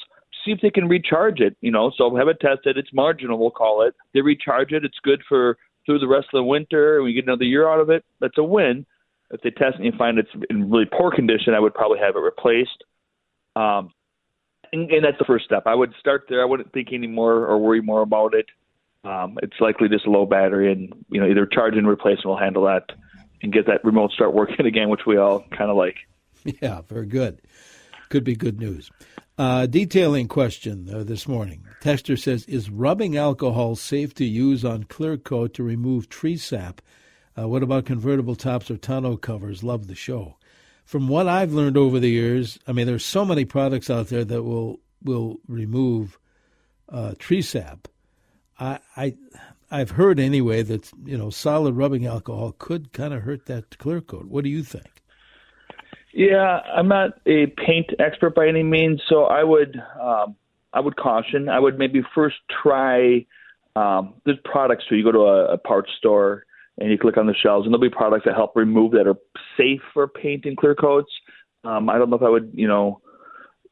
see 0.45 0.53
if 0.53 0.61
they 0.61 0.71
can 0.71 0.87
recharge 0.87 1.41
it. 1.41 1.57
You 1.61 1.73
know, 1.73 1.91
so 1.97 2.15
have 2.15 2.29
it 2.29 2.39
tested. 2.41 2.79
It's 2.79 2.93
marginal, 2.93 3.39
we'll 3.39 3.51
call 3.51 3.83
it. 3.83 3.95
They 4.15 4.21
recharge 4.21 4.73
it. 4.73 4.85
It's 4.85 4.99
good 5.03 5.21
for 5.29 5.59
through 5.85 5.99
the 5.99 6.09
rest 6.09 6.29
of 6.33 6.39
the 6.39 6.45
winter. 6.45 7.03
We 7.03 7.13
get 7.13 7.25
another 7.25 7.45
year 7.45 7.69
out 7.69 7.81
of 7.81 7.91
it. 7.91 8.05
That's 8.21 8.39
a 8.39 8.45
win. 8.45 8.87
If 9.33 9.41
they 9.41 9.51
test 9.51 9.77
and 9.77 9.85
you 9.85 9.93
find 9.99 10.19
it's 10.19 10.31
in 10.49 10.71
really 10.71 10.87
poor 10.87 11.11
condition, 11.11 11.55
I 11.55 11.61
would 11.61 11.75
probably 11.75 11.99
have 11.99 12.15
it 12.15 12.21
replaced. 12.21 12.85
Um, 13.57 13.91
and, 14.73 14.89
and 14.91 15.05
that's 15.05 15.19
the 15.19 15.25
first 15.25 15.45
step. 15.45 15.65
I 15.67 15.75
would 15.75 15.93
start 15.99 16.27
there. 16.29 16.41
I 16.43 16.45
wouldn't 16.45 16.73
think 16.73 16.89
any 16.93 17.09
more 17.09 17.47
or 17.47 17.59
worry 17.59 17.81
more 17.81 18.03
about 18.03 18.35
it 18.35 18.47
um, 19.05 19.39
it's 19.43 19.61
likely 19.61 19.89
just 19.89 20.07
a 20.07 20.11
low 20.11 20.27
battery, 20.27 20.71
and 20.73 20.93
you 21.11 21.21
know 21.21 21.29
either 21.29 21.47
charge 21.47 21.77
and 21.77 21.89
replacement 21.89 22.27
will 22.27 22.37
handle 22.37 22.65
that 22.65 22.91
and 23.43 23.53
get 23.53 23.67
that 23.67 23.85
remote 23.85 24.13
start 24.13 24.35
working 24.35 24.67
again, 24.67 24.89
which 24.89 25.07
we 25.07 25.17
all 25.17 25.41
kind 25.57 25.71
of 25.71 25.77
like. 25.77 25.97
Yeah, 26.63 26.83
very 26.83 27.07
good. 27.07 27.43
Could 28.09 28.25
be 28.25 28.37
good 28.37 28.61
news. 28.61 28.91
Uh, 29.37 29.67
detailing 29.67 30.29
question 30.29 30.89
uh, 30.93 31.03
this 31.03 31.27
morning. 31.27 31.65
Tester 31.81 32.17
says, 32.17 32.45
"Is 32.47 32.71
rubbing 32.71 33.17
alcohol 33.17 33.77
safe 33.77 34.15
to 34.15 34.25
use 34.25 34.65
on 34.65 34.85
clear 34.85 35.17
coat 35.17 35.55
to 35.55 35.63
remove 35.63 36.09
tree 36.09 36.37
sap? 36.37 36.81
Uh, 37.39 37.49
what 37.49 37.63
about 37.63 37.85
convertible 37.85 38.35
tops 38.37 38.71
or 38.71 38.77
tonneau 38.77 39.17
covers? 39.17 39.63
Love 39.63 39.89
the 39.89 39.95
show." 39.95 40.37
From 40.85 41.09
what 41.09 41.27
I've 41.27 41.53
learned 41.53 41.77
over 41.77 41.99
the 41.99 42.11
years, 42.11 42.61
I 42.69 42.73
mean, 42.73 42.87
there's 42.87 43.05
so 43.05 43.25
many 43.25 43.45
products 43.45 43.91
out 43.91 44.07
there 44.07 44.25
that 44.25 44.45
will 44.45 44.79
will 45.03 45.39
remove 45.49 46.19
uh, 46.89 47.15
tree 47.19 47.43
sap 47.43 47.89
I, 48.59 48.79
I 48.97 49.15
I've 49.71 49.91
heard 49.91 50.21
anyway 50.21 50.63
that 50.63 50.91
you 51.05 51.19
know 51.19 51.31
solid 51.31 51.75
rubbing 51.75 52.07
alcohol 52.07 52.55
could 52.59 52.93
kind 52.93 53.13
of 53.13 53.23
hurt 53.23 53.47
that 53.47 53.79
clear 53.79 54.01
coat. 54.01 54.27
What 54.27 54.45
do 54.45 54.51
you 54.51 54.63
think? 54.63 54.87
Yeah, 56.13 56.61
I'm 56.75 56.89
not 56.89 57.21
a 57.27 57.47
paint 57.47 57.91
expert 57.99 58.35
by 58.35 58.49
any 58.49 58.63
means, 58.63 59.03
so 59.09 59.25
I 59.25 59.45
would 59.45 59.81
um, 60.01 60.37
I 60.73 60.81
would 60.81 60.97
caution. 60.97 61.49
I 61.49 61.59
would 61.59 61.79
maybe 61.79 62.03
first 62.15 62.37
try. 62.63 63.27
Um, 63.75 64.15
there's 64.25 64.39
products 64.45 64.85
too. 64.89 64.97
You 64.97 65.05
go 65.05 65.13
to 65.13 65.27
a, 65.27 65.55
a 65.55 65.59
parts 65.59 65.91
store 65.99 66.47
and 66.79 66.91
you 66.91 66.99
click 66.99 67.17
on 67.17 67.27
the 67.27 67.35
shelves, 67.35 67.67
and 67.67 67.73
there'll 67.73 67.81
be 67.81 67.95
products 67.95 68.25
that 68.27 68.35
help 68.35 68.55
remove 68.55 68.93
that 68.93 69.07
are 69.07 69.17
safe 69.57 69.81
for 69.93 70.07
paint 70.07 70.45
and 70.45 70.57
clear 70.57 70.75
coats. 70.75 71.11
Um, 71.65 71.89
I 71.89 71.99
don't 71.99 72.11
know 72.11 72.17
if 72.17 72.23
I 72.23 72.29
would, 72.29 72.51
you 72.55 72.69
know, 72.69 73.01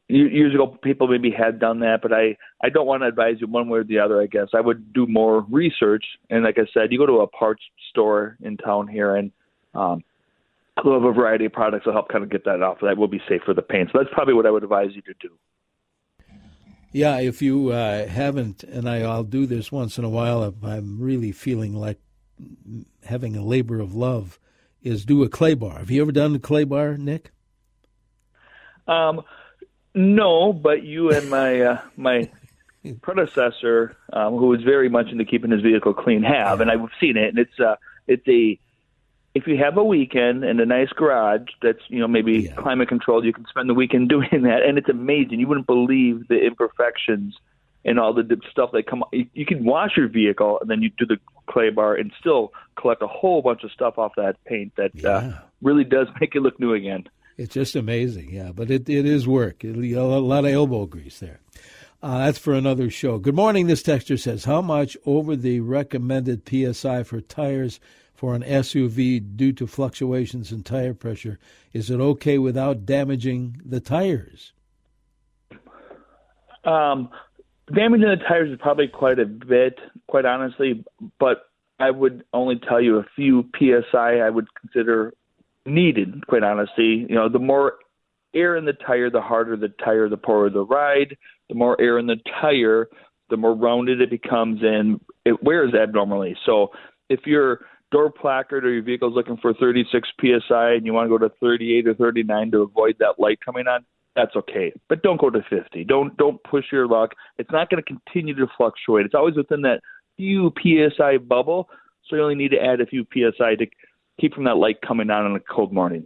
years 0.07 0.53
ago 0.53 0.67
people 0.83 1.07
maybe 1.07 1.31
had 1.31 1.59
done 1.59 1.79
that, 1.79 2.01
but 2.01 2.13
I 2.13 2.37
I 2.61 2.69
don't 2.69 2.85
want 2.85 3.03
to 3.03 3.07
advise 3.07 3.35
you 3.39 3.47
one 3.47 3.69
way 3.69 3.79
or 3.79 3.83
the 3.83 3.99
other. 3.99 4.21
I 4.21 4.27
guess 4.27 4.47
I 4.53 4.61
would 4.61 4.93
do 4.93 5.07
more 5.07 5.41
research, 5.49 6.05
and 6.29 6.43
like 6.43 6.57
I 6.57 6.67
said, 6.73 6.91
you 6.91 6.97
go 6.97 7.05
to 7.05 7.21
a 7.21 7.27
parts 7.27 7.63
store 7.89 8.37
in 8.41 8.57
town 8.57 8.87
here, 8.87 9.15
and 9.15 9.31
um, 9.73 10.03
we'll 10.83 10.93
have 10.95 11.03
a 11.03 11.13
variety 11.13 11.45
of 11.45 11.53
products 11.53 11.85
that 11.85 11.93
help 11.93 12.09
kind 12.09 12.23
of 12.23 12.29
get 12.29 12.45
that 12.45 12.61
off. 12.61 12.77
That 12.81 12.97
will 12.97 13.07
be 13.07 13.21
safe 13.27 13.41
for 13.45 13.53
the 13.53 13.61
paint. 13.61 13.89
So 13.91 13.99
that's 13.99 14.13
probably 14.13 14.33
what 14.33 14.45
I 14.45 14.51
would 14.51 14.63
advise 14.63 14.89
you 14.93 15.01
to 15.03 15.13
do. 15.21 15.29
Yeah, 16.91 17.19
if 17.19 17.41
you 17.41 17.71
uh, 17.71 18.07
haven't, 18.07 18.63
and 18.63 18.89
I, 18.89 19.01
I'll 19.01 19.23
do 19.23 19.45
this 19.45 19.69
once 19.69 19.97
in 19.97 20.05
a 20.05 20.09
while 20.09 20.45
if 20.45 20.63
I'm 20.63 21.01
really 21.01 21.33
feeling 21.33 21.75
like 21.75 21.99
having 23.03 23.35
a 23.35 23.43
labor 23.43 23.81
of 23.81 23.93
love, 23.93 24.39
is 24.81 25.03
do 25.03 25.23
a 25.23 25.29
clay 25.29 25.55
bar. 25.55 25.79
Have 25.79 25.91
you 25.91 26.01
ever 26.01 26.11
done 26.11 26.35
a 26.35 26.39
clay 26.39 26.63
bar, 26.63 26.95
Nick? 26.95 27.31
Um, 28.87 29.23
no, 29.95 30.53
but 30.53 30.83
you 30.83 31.11
and 31.11 31.29
my 31.29 31.61
uh, 31.61 31.81
my 31.95 32.29
predecessor, 33.01 33.95
um, 34.13 34.37
who 34.37 34.47
was 34.47 34.61
very 34.61 34.89
much 34.89 35.07
into 35.07 35.25
keeping 35.25 35.51
his 35.51 35.61
vehicle 35.61 35.93
clean, 35.93 36.23
have, 36.23 36.61
and 36.61 36.69
I've 36.69 36.87
seen 36.99 37.17
it, 37.17 37.29
and 37.29 37.39
it's 37.39 37.59
uh, 37.59 37.75
it's 38.07 38.27
a 38.27 38.59
if 39.33 39.47
you 39.47 39.57
have 39.57 39.77
a 39.77 39.83
weekend 39.83 40.43
and 40.43 40.59
a 40.59 40.65
nice 40.65 40.89
garage 40.89 41.47
that's 41.61 41.81
you 41.87 41.99
know 41.99 42.07
maybe 42.07 42.33
yeah. 42.33 42.55
climate 42.55 42.87
controlled, 42.87 43.25
you 43.25 43.33
can 43.33 43.45
spend 43.47 43.69
the 43.69 43.73
weekend 43.73 44.09
doing 44.15 44.43
that, 44.43 44.63
and 44.63 44.77
it's 44.77 44.89
amazing. 44.89 45.39
You 45.39 45.47
wouldn't 45.47 45.67
believe 45.67 46.27
the 46.27 46.43
imperfections 46.43 47.35
and 47.85 47.99
all 47.99 48.13
the 48.13 48.39
stuff 48.49 48.71
that 48.73 48.87
come. 48.87 49.03
You 49.11 49.45
can 49.45 49.63
wash 49.63 49.95
your 49.95 50.07
vehicle 50.07 50.57
and 50.59 50.69
then 50.69 50.81
you 50.81 50.89
do 50.97 51.05
the 51.05 51.19
clay 51.47 51.69
bar 51.69 51.95
and 51.95 52.11
still 52.19 52.51
collect 52.75 53.03
a 53.03 53.07
whole 53.07 53.43
bunch 53.43 53.63
of 53.63 53.71
stuff 53.71 53.99
off 53.99 54.13
that 54.17 54.43
paint 54.45 54.73
that 54.75 54.91
uh, 54.95 54.99
yeah. 54.99 55.09
uh, 55.09 55.39
really 55.61 55.83
does 55.83 56.07
make 56.19 56.35
it 56.35 56.41
look 56.41 56.59
new 56.59 56.73
again. 56.73 57.07
It's 57.37 57.53
just 57.53 57.75
amazing, 57.75 58.31
yeah. 58.31 58.51
But 58.53 58.71
it, 58.71 58.87
it 58.89 59.05
is 59.05 59.27
work. 59.27 59.63
It, 59.63 59.75
a 59.75 60.01
lot 60.01 60.45
of 60.45 60.51
elbow 60.51 60.85
grease 60.85 61.19
there. 61.19 61.39
Uh, 62.01 62.19
that's 62.19 62.37
for 62.37 62.53
another 62.53 62.89
show. 62.89 63.17
Good 63.17 63.35
morning. 63.35 63.67
This 63.67 63.83
texture 63.83 64.17
says, 64.17 64.45
"How 64.45 64.61
much 64.61 64.95
over 65.05 65.35
the 65.35 65.59
recommended 65.59 66.47
psi 66.47 67.03
for 67.03 67.19
tires 67.19 67.79
for 68.13 68.35
an 68.35 68.43
SUV 68.43 69.35
due 69.35 69.51
to 69.53 69.67
fluctuations 69.67 70.51
in 70.51 70.63
tire 70.63 70.93
pressure? 70.93 71.39
Is 71.73 71.89
it 71.89 71.99
okay 71.99 72.37
without 72.37 72.85
damaging 72.85 73.59
the 73.65 73.79
tires?" 73.79 74.53
Um, 76.63 77.09
damaging 77.73 78.07
the 78.07 78.23
tires 78.27 78.51
is 78.51 78.59
probably 78.61 78.87
quite 78.87 79.19
a 79.19 79.25
bit, 79.25 79.79
quite 80.07 80.25
honestly. 80.25 80.85
But 81.19 81.49
I 81.79 81.91
would 81.91 82.23
only 82.33 82.59
tell 82.59 82.79
you 82.79 82.97
a 82.97 83.05
few 83.15 83.49
psi. 83.57 84.19
I 84.19 84.29
would 84.29 84.47
consider 84.53 85.13
needed, 85.65 86.25
quite 86.27 86.43
honestly. 86.43 87.05
You 87.09 87.15
know, 87.15 87.29
the 87.29 87.39
more 87.39 87.75
air 88.33 88.57
in 88.57 88.65
the 88.65 88.73
tire, 88.73 89.09
the 89.09 89.21
harder 89.21 89.55
the 89.55 89.69
tire, 89.83 90.09
the 90.09 90.17
poorer 90.17 90.49
the 90.49 90.65
ride. 90.65 91.17
The 91.49 91.55
more 91.55 91.79
air 91.79 91.99
in 91.99 92.07
the 92.07 92.17
tire, 92.41 92.87
the 93.29 93.37
more 93.37 93.55
rounded 93.55 94.01
it 94.01 94.09
becomes 94.09 94.59
and 94.63 94.99
it 95.25 95.43
wears 95.43 95.73
abnormally. 95.73 96.35
So 96.45 96.71
if 97.09 97.21
your 97.25 97.61
door 97.91 98.11
placard 98.11 98.65
or 98.65 98.73
your 98.73 98.83
vehicle 98.83 99.09
is 99.09 99.15
looking 99.15 99.37
for 99.37 99.53
36 99.53 100.07
psi 100.19 100.73
and 100.73 100.85
you 100.85 100.93
want 100.93 101.05
to 101.05 101.09
go 101.09 101.17
to 101.17 101.33
38 101.39 101.87
or 101.87 101.93
39 101.93 102.51
to 102.51 102.61
avoid 102.61 102.95
that 102.99 103.19
light 103.19 103.39
coming 103.43 103.67
on, 103.67 103.85
that's 104.15 104.35
okay. 104.35 104.73
But 104.89 105.03
don't 105.03 105.19
go 105.19 105.29
to 105.29 105.41
50. 105.49 105.83
Don't 105.83 106.15
don't 106.17 106.41
push 106.43 106.65
your 106.71 106.87
luck. 106.87 107.11
It's 107.37 107.51
not 107.51 107.69
going 107.69 107.83
to 107.83 107.87
continue 107.87 108.33
to 108.35 108.47
fluctuate. 108.57 109.05
It's 109.05 109.15
always 109.15 109.35
within 109.35 109.61
that 109.63 109.81
few 110.17 110.53
psi 110.61 111.17
bubble. 111.17 111.69
So 112.07 112.15
you 112.15 112.21
only 112.21 112.35
need 112.35 112.51
to 112.51 112.61
add 112.61 112.81
a 112.81 112.85
few 112.85 113.05
psi 113.11 113.55
to 113.55 113.65
keep 114.19 114.33
from 114.33 114.45
that 114.45 114.57
light 114.57 114.77
coming 114.85 115.09
on 115.09 115.25
on 115.25 115.35
a 115.35 115.39
cold 115.39 115.73
morning. 115.73 116.05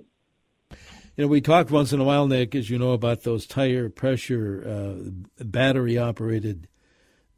You 1.19 1.25
know, 1.25 1.27
we 1.27 1.41
talk 1.41 1.69
once 1.69 1.91
in 1.91 1.99
a 1.99 2.03
while, 2.05 2.27
Nick, 2.27 2.55
as 2.55 2.69
you 2.69 2.79
know, 2.79 2.93
about 2.93 3.23
those 3.23 3.45
tire 3.45 3.89
pressure 3.89 4.63
uh, 4.65 5.43
battery 5.43 5.97
operated 5.97 6.69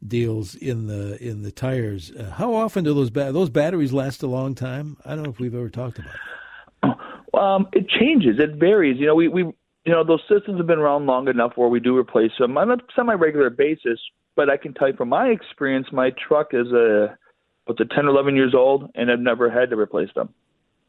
deals 0.06 0.54
in 0.54 0.86
the 0.86 1.20
in 1.22 1.42
the 1.42 1.50
tires. 1.50 2.12
Uh, 2.12 2.30
how 2.30 2.54
often 2.54 2.84
do 2.84 2.94
those 2.94 3.10
ba- 3.10 3.32
those 3.32 3.50
batteries 3.50 3.92
last 3.92 4.22
a 4.22 4.26
long 4.26 4.54
time? 4.54 4.96
I 5.04 5.14
don't 5.14 5.24
know 5.24 5.30
if 5.30 5.40
we've 5.40 5.54
ever 5.54 5.68
talked 5.68 5.98
about 5.98 6.14
it. 6.14 6.96
Um, 7.34 7.66
it 7.72 7.88
changes. 7.88 8.36
It 8.38 8.56
varies. 8.56 8.98
You 9.00 9.06
know, 9.06 9.14
we, 9.14 9.26
we 9.26 9.40
you 9.40 9.54
know 9.86 10.04
those 10.04 10.20
systems 10.28 10.58
have 10.58 10.66
been 10.66 10.78
around 10.78 11.06
long 11.06 11.28
enough 11.28 11.52
where 11.56 11.66
we 11.68 11.80
do 11.80 11.96
replace 11.96 12.30
them 12.38 12.58
on 12.58 12.70
a 12.70 12.76
semi 12.94 13.14
regular 13.14 13.48
basis. 13.48 13.98
But 14.36 14.50
I 14.50 14.58
can 14.58 14.74
tell 14.74 14.88
you 14.88 14.96
from 14.96 15.08
my 15.08 15.28
experience, 15.28 15.86
my 15.92 16.10
truck 16.28 16.48
is 16.52 16.70
a 16.72 17.16
what's 17.64 17.80
a 17.80 17.86
10 17.86 18.04
or 18.04 18.10
11 18.10 18.36
years 18.36 18.54
old, 18.54 18.90
and 18.94 19.10
I've 19.10 19.18
never 19.18 19.50
had 19.50 19.70
to 19.70 19.76
replace 19.76 20.10
them 20.14 20.34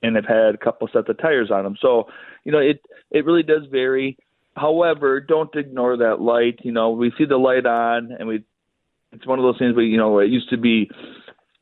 and 0.03 0.15
have 0.15 0.25
had 0.25 0.53
a 0.53 0.57
couple 0.57 0.87
sets 0.91 1.09
of 1.09 1.17
tires 1.17 1.49
on 1.49 1.63
them. 1.63 1.77
So, 1.81 2.03
you 2.43 2.51
know, 2.51 2.59
it 2.59 2.81
it 3.09 3.25
really 3.25 3.43
does 3.43 3.63
vary. 3.71 4.17
However, 4.55 5.19
don't 5.19 5.53
ignore 5.55 5.97
that 5.97 6.21
light. 6.21 6.59
You 6.63 6.73
know, 6.73 6.91
we 6.91 7.11
see 7.17 7.25
the 7.25 7.37
light 7.37 7.65
on, 7.65 8.11
and 8.19 8.27
we 8.27 8.43
it's 9.13 9.25
one 9.25 9.39
of 9.39 9.43
those 9.43 9.57
things 9.57 9.75
where 9.75 9.85
you 9.85 9.97
know 9.97 10.19
it 10.19 10.29
used 10.29 10.49
to 10.49 10.57
be 10.57 10.89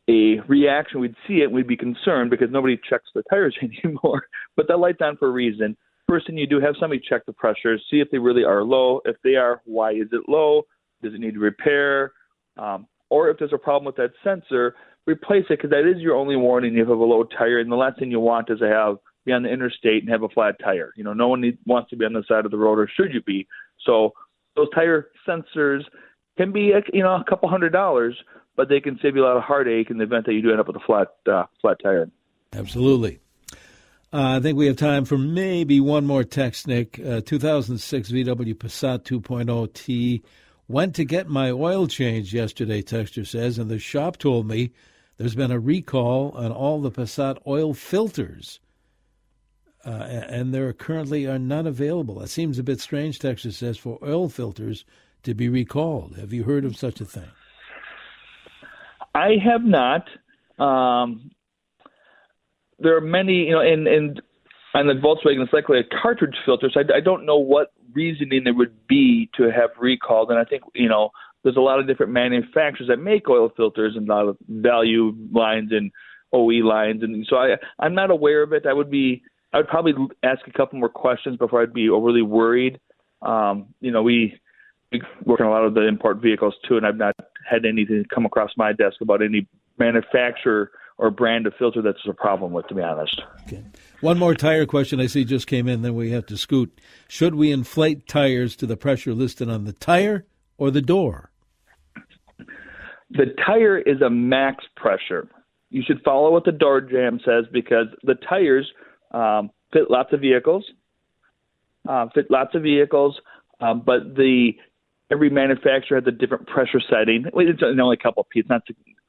a 0.10 0.40
reaction. 0.48 1.00
We'd 1.00 1.16
see 1.28 1.36
it, 1.36 1.46
and 1.46 1.54
we'd 1.54 1.68
be 1.68 1.78
concerned 1.78 2.32
because 2.32 2.50
nobody 2.52 2.80
checks 2.90 3.10
the 3.14 3.24
tires 3.30 3.56
anymore. 3.86 4.24
But 4.58 4.68
that 4.68 4.78
light's 4.80 5.02
on 5.02 5.18
for 5.18 5.28
a 5.28 5.32
reason. 5.32 5.78
First 6.10 6.28
thing 6.28 6.38
you 6.38 6.48
do, 6.48 6.60
have 6.60 6.76
somebody 6.80 7.02
check 7.08 7.26
the 7.26 7.32
pressures, 7.32 7.82
see 7.90 8.02
if 8.02 8.10
they 8.12 8.18
really 8.18 8.44
are 8.44 8.64
low. 8.64 9.00
If 9.06 9.16
they 9.24 9.36
are, 9.36 9.62
why 9.64 9.92
is 9.92 10.10
it 10.12 10.24
low? 10.28 10.64
Does 11.02 11.14
it 11.14 11.20
need 11.20 11.38
repair? 11.38 12.12
Um, 12.58 12.88
or 13.10 13.30
if 13.30 13.38
there's 13.38 13.54
a 13.54 13.58
problem 13.58 13.86
with 13.86 13.96
that 13.96 14.12
sensor, 14.24 14.76
replace 15.08 15.46
it 15.50 15.58
because 15.58 15.70
that 15.72 15.90
is 15.90 16.02
your 16.02 16.16
only 16.16 16.36
warning 16.36 16.72
if 16.72 16.78
you 16.78 16.80
have 16.82 16.90
a 16.90 17.04
low 17.04 17.24
tire. 17.24 17.60
And 17.60 17.72
the 17.72 17.76
last 17.76 18.00
thing 18.00 18.12
you 18.12 18.20
want 18.20 18.50
is 18.50 18.60
to 18.60 18.68
have 18.68 18.98
be 19.26 19.32
on 19.32 19.44
the 19.44 19.50
interstate 19.50 20.04
and 20.04 20.10
have 20.10 20.24
a 20.24 20.30
flat 20.30 20.56
tire. 20.64 20.94
You 20.96 21.04
know, 21.04 21.14
no 21.14 21.28
one 21.28 21.42
need, 21.42 21.58
wants 21.66 21.90
to 21.92 21.96
be 21.96 22.06
on 22.06 22.14
the 22.14 22.24
side 22.28 22.46
of 22.46 22.52
the 22.52 22.58
road, 22.58 22.80
or 22.80 22.90
should 22.96 23.14
you 23.14 23.22
be? 23.22 23.48
So 23.86 24.14
those 24.56 24.68
tire 24.74 25.10
sensors 25.28 25.82
can 26.38 26.52
be, 26.52 26.74
you 26.94 27.04
know, 27.04 27.16
a 27.16 27.24
couple 27.30 27.50
hundred 27.50 27.72
dollars, 27.72 28.18
but 28.56 28.70
they 28.70 28.80
can 28.80 28.98
save 29.02 29.16
you 29.16 29.24
a 29.24 29.28
lot 29.28 29.38
of 29.38 29.44
heartache 29.44 29.90
in 29.90 29.98
the 29.98 30.04
event 30.04 30.26
that 30.26 30.34
you 30.34 30.42
do 30.42 30.52
end 30.52 30.60
up 30.60 30.68
with 30.68 30.76
a 30.76 30.86
flat 30.86 31.10
uh, 31.32 31.44
flat 31.62 31.78
tire. 31.84 32.10
Absolutely. 32.54 33.20
Uh, 34.14 34.38
I 34.38 34.40
think 34.42 34.58
we 34.58 34.68
have 34.68 34.76
time 34.76 35.06
for 35.06 35.18
maybe 35.18 35.80
one 35.80 36.06
more 36.06 36.26
text, 36.26 36.68
Nick. 36.68 37.00
Uh, 37.00 37.22
2006 37.22 38.12
VW 38.12 38.56
Passat 38.56 39.04
2.0 39.04 39.74
T. 39.74 40.22
Went 40.68 40.96
to 40.96 41.06
get 41.06 41.30
my 41.30 41.50
oil 41.52 41.88
change 41.88 42.34
yesterday, 42.34 42.82
Texture 42.82 43.26
says, 43.26 43.58
and 43.58 43.70
the 43.70 43.80
shop 43.80 44.18
told 44.18 44.48
me 44.48 44.72
there's 45.22 45.36
been 45.36 45.52
a 45.52 45.60
recall 45.60 46.32
on 46.32 46.52
all 46.52 46.82
the 46.82 46.90
Passat 46.90 47.38
oil 47.46 47.76
filters, 47.76 48.60
uh, 49.86 49.90
and 49.90 50.52
there 50.52 50.74
currently 50.74 51.28
are 51.28 51.38
none 51.38 51.68
available. 51.68 52.24
It 52.24 52.30
seems 52.30 52.58
a 52.58 52.64
bit 52.64 52.80
strange, 52.80 53.20
Texas 53.20 53.56
says, 53.56 53.78
for 53.78 54.00
oil 54.04 54.30
filters 54.30 54.84
to 55.22 55.36
be 55.36 55.48
recalled. 55.48 56.18
Have 56.18 56.34
you 56.34 56.44
heard 56.44 56.66
of 56.66 56.76
such 56.76 57.02
a 57.02 57.06
thing? 57.06 57.30
I 59.14 59.36
have 59.44 59.64
not. 59.64 60.08
Um, 60.58 61.30
there 62.80 62.98
are 62.98 63.02
many, 63.02 63.46
you 63.46 63.52
know, 63.52 63.62
and 63.62 63.88
and 63.88 64.22
on 64.74 64.88
the 64.88 64.94
Volkswagen, 64.94 65.44
it's 65.44 65.54
likely 65.54 65.78
a 65.78 66.02
cartridge 66.02 66.36
filter. 66.44 66.72
So 66.74 66.80
I, 66.80 66.98
I 66.98 67.00
don't 67.00 67.28
know 67.28 67.38
what 67.38 67.74
reasoning 67.94 68.44
there 68.46 68.56
would 68.56 68.88
be 68.88 69.30
to 69.38 69.52
have 69.52 69.70
recalled. 69.80 70.32
And 70.32 70.40
I 70.40 70.46
think 70.46 70.64
you 70.74 70.90
know 70.90 71.12
there's 71.44 71.58
a 71.58 71.62
lot 71.62 71.80
of 71.80 71.88
different 71.88 72.12
manufacturers 72.12 72.90
that 72.90 72.98
make 72.98 73.30
oil 73.30 73.52
filters 73.56 73.94
and 73.96 74.08
a 74.10 74.14
lot 74.14 74.28
of 74.28 74.38
value 74.48 75.16
lines 75.32 75.72
and 75.72 75.92
OE 76.34 76.64
lines, 76.64 77.04
and 77.04 77.26
so 77.30 77.36
I 77.36 77.56
I'm 77.80 77.94
not 77.94 78.12
aware 78.12 78.42
of 78.42 78.54
it. 78.54 78.66
I 78.66 78.74
would 78.74 78.90
be 78.90 79.24
I 79.54 79.58
would 79.58 79.68
probably 79.68 79.94
ask 80.24 80.42
a 80.48 80.52
couple 80.52 80.80
more 80.80 80.90
questions 80.90 81.38
before 81.38 81.62
I'd 81.62 81.74
be 81.74 81.90
overly 81.90 82.22
worried. 82.22 82.80
Um, 83.22 83.68
you 83.82 83.92
know, 83.92 84.02
we, 84.02 84.40
we 84.92 85.02
work 85.26 85.42
on 85.42 85.48
a 85.48 85.52
lot 85.52 85.66
of 85.66 85.74
the 85.74 85.88
import 85.88 86.22
vehicles 86.22 86.56
too, 86.68 86.78
and 86.78 86.86
I've 86.86 86.98
not 86.98 87.16
had 87.50 87.66
anything 87.66 88.06
come 88.14 88.26
across 88.26 88.52
my 88.56 88.72
desk 88.72 89.02
about 89.02 89.22
any 89.22 89.48
manufacturer 89.78 90.72
or 90.98 91.10
brand 91.10 91.48
of 91.48 91.54
filter 91.58 91.82
that's 91.82 92.00
a 92.08 92.14
problem 92.14 92.54
with, 92.54 92.68
to 92.68 92.76
be 92.76 92.82
honest. 92.82 93.22
Okay. 93.48 93.64
One 94.02 94.20
more 94.20 94.36
tire 94.36 94.66
question 94.66 95.00
I 95.00 95.08
see 95.08 95.26
just 95.26 95.48
came 95.48 95.68
in, 95.68 95.82
then 95.82 95.96
we 95.96 96.12
have 96.12 96.28
to 96.28 96.38
scoot. 96.38 96.80
Should 97.08 97.36
we 97.36 97.52
inflate 97.52 98.08
tires 98.08 98.56
to 98.58 98.68
the 98.68 98.78
pressure 98.78 99.14
listed 99.14 99.50
on 99.50 99.66
the 99.66 99.74
tire 99.74 100.26
or 100.58 100.72
the 100.72 100.82
door? 100.82 101.31
The 103.14 103.26
tire 103.46 103.78
is 103.78 104.02
a 104.02 104.10
max 104.10 104.64
pressure. 104.76 105.28
You 105.70 105.84
should 105.86 106.02
follow 106.04 106.32
what 106.32 106.46
the 106.46 106.52
door 106.52 106.82
jamb 106.82 107.20
says 107.26 107.46
because 107.52 107.88
the 108.04 108.16
tires 108.16 108.70
um, 109.12 109.52
fit 109.74 109.90
lots 109.90 110.14
of 110.14 110.22
vehicles, 110.22 110.66
uh, 111.88 112.08
fit 112.14 112.30
lots 112.30 112.56
of 112.56 112.64
vehicles, 112.64 113.20
um, 113.60 113.82
but 113.86 114.16
the 114.16 114.52
every 115.12 115.30
manufacturer 115.30 116.00
has 116.00 116.08
a 116.08 116.12
different 116.12 116.48
pressure 116.48 116.82
setting. 116.90 117.26
It's 117.34 117.62
only 117.64 117.98
a 118.00 118.04
couple 118.04 118.22
of 118.22 118.30
pieces, 118.30 118.50
not 118.50 118.62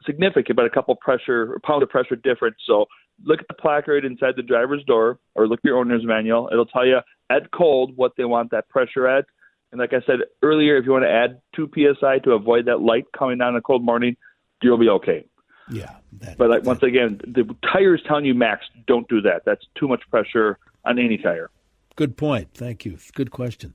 significant, 0.04 0.56
but 0.56 0.66
a 0.66 0.70
couple 0.70 0.94
pressure, 0.96 1.60
pound 1.64 1.82
of 1.82 1.88
pressure 1.88 2.16
difference. 2.16 2.56
So 2.66 2.86
look 3.24 3.40
at 3.40 3.46
the 3.48 3.54
placard 3.54 4.04
inside 4.04 4.34
the 4.36 4.42
driver's 4.42 4.84
door 4.84 5.18
or 5.34 5.46
look 5.46 5.60
at 5.60 5.64
your 5.64 5.78
owner's 5.78 6.04
manual. 6.04 6.48
It'll 6.52 6.66
tell 6.66 6.86
you 6.86 6.98
at 7.30 7.50
cold 7.52 7.96
what 7.96 8.12
they 8.16 8.24
want 8.24 8.50
that 8.50 8.68
pressure 8.68 9.06
at. 9.06 9.26
And 9.72 9.80
like 9.80 9.92
I 9.94 10.04
said 10.06 10.20
earlier, 10.42 10.76
if 10.76 10.84
you 10.84 10.92
want 10.92 11.04
to 11.04 11.10
add 11.10 11.40
two 11.56 11.68
psi 11.74 12.18
to 12.20 12.32
avoid 12.32 12.66
that 12.66 12.80
light 12.80 13.06
coming 13.16 13.40
on 13.40 13.56
a 13.56 13.60
cold 13.60 13.82
morning, 13.82 14.16
you'll 14.62 14.78
be 14.78 14.88
okay. 14.88 15.26
Yeah. 15.70 15.96
That, 16.20 16.36
but 16.36 16.50
like, 16.50 16.64
once 16.64 16.82
again, 16.82 17.20
the 17.26 17.44
tire 17.72 17.94
is 17.94 18.02
telling 18.06 18.26
you 18.26 18.34
max, 18.34 18.66
don't 18.86 19.08
do 19.08 19.22
that. 19.22 19.42
That's 19.46 19.64
too 19.78 19.88
much 19.88 20.02
pressure 20.10 20.58
on 20.84 20.98
any 20.98 21.16
tire. 21.16 21.50
Good 21.96 22.16
point. 22.16 22.48
Thank 22.54 22.84
you. 22.84 22.98
Good 23.14 23.30
question. 23.30 23.74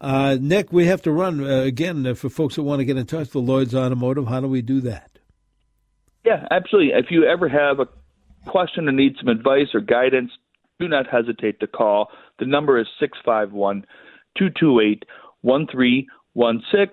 Uh, 0.00 0.36
Nick, 0.40 0.72
we 0.72 0.86
have 0.86 1.02
to 1.02 1.12
run 1.12 1.44
uh, 1.44 1.60
again 1.60 2.06
uh, 2.06 2.14
for 2.14 2.28
folks 2.28 2.56
that 2.56 2.62
want 2.62 2.80
to 2.80 2.84
get 2.84 2.96
in 2.96 3.06
touch 3.06 3.34
with 3.34 3.44
Lloyd's 3.44 3.74
Automotive. 3.74 4.26
How 4.26 4.40
do 4.40 4.48
we 4.48 4.62
do 4.62 4.80
that? 4.82 5.18
Yeah, 6.24 6.46
absolutely. 6.50 6.92
If 6.94 7.06
you 7.10 7.24
ever 7.24 7.48
have 7.48 7.80
a 7.80 7.88
question 8.50 8.88
or 8.88 8.92
need 8.92 9.16
some 9.18 9.28
advice 9.28 9.68
or 9.74 9.80
guidance, 9.80 10.30
do 10.78 10.88
not 10.88 11.06
hesitate 11.06 11.60
to 11.60 11.66
call. 11.66 12.08
The 12.38 12.46
number 12.46 12.78
is 12.78 12.86
651 12.98 13.84
228 14.36 15.04
1316. 15.44 16.90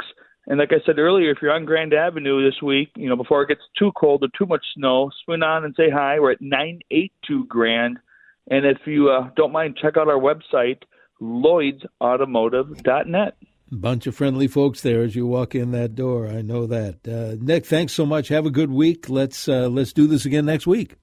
And 0.47 0.57
like 0.59 0.71
I 0.71 0.83
said 0.85 0.99
earlier, 0.99 1.31
if 1.31 1.37
you're 1.41 1.53
on 1.53 1.63
Grand 1.65 1.93
Avenue 1.93 2.43
this 2.43 2.61
week, 2.61 2.89
you 2.95 3.07
know, 3.07 3.15
before 3.15 3.43
it 3.43 3.47
gets 3.47 3.61
too 3.77 3.93
cold 3.95 4.23
or 4.23 4.27
too 4.37 4.45
much 4.45 4.65
snow, 4.75 5.09
swing 5.23 5.43
on 5.43 5.63
and 5.63 5.73
say 5.75 5.89
hi. 5.89 6.19
We're 6.19 6.31
at 6.31 6.41
982 6.41 7.45
Grand. 7.45 7.99
And 8.49 8.65
if 8.65 8.79
you 8.85 9.09
uh, 9.09 9.29
don't 9.35 9.51
mind, 9.51 9.77
check 9.81 9.97
out 9.97 10.07
our 10.07 10.19
website, 10.19 10.81
lloydsautomotive.net. 11.21 13.37
Bunch 13.73 14.07
of 14.07 14.15
friendly 14.15 14.47
folks 14.47 14.81
there 14.81 15.01
as 15.01 15.15
you 15.15 15.25
walk 15.25 15.55
in 15.55 15.71
that 15.71 15.95
door. 15.95 16.27
I 16.27 16.41
know 16.41 16.67
that. 16.67 17.07
Uh, 17.07 17.37
Nick, 17.39 17.65
thanks 17.65 17.93
so 17.93 18.05
much. 18.05 18.27
Have 18.27 18.45
a 18.45 18.51
good 18.51 18.69
week. 18.69 19.09
Let's 19.09 19.47
uh, 19.47 19.69
let's 19.69 19.93
do 19.93 20.07
this 20.07 20.25
again 20.25 20.45
next 20.45 20.67
week. 20.67 20.95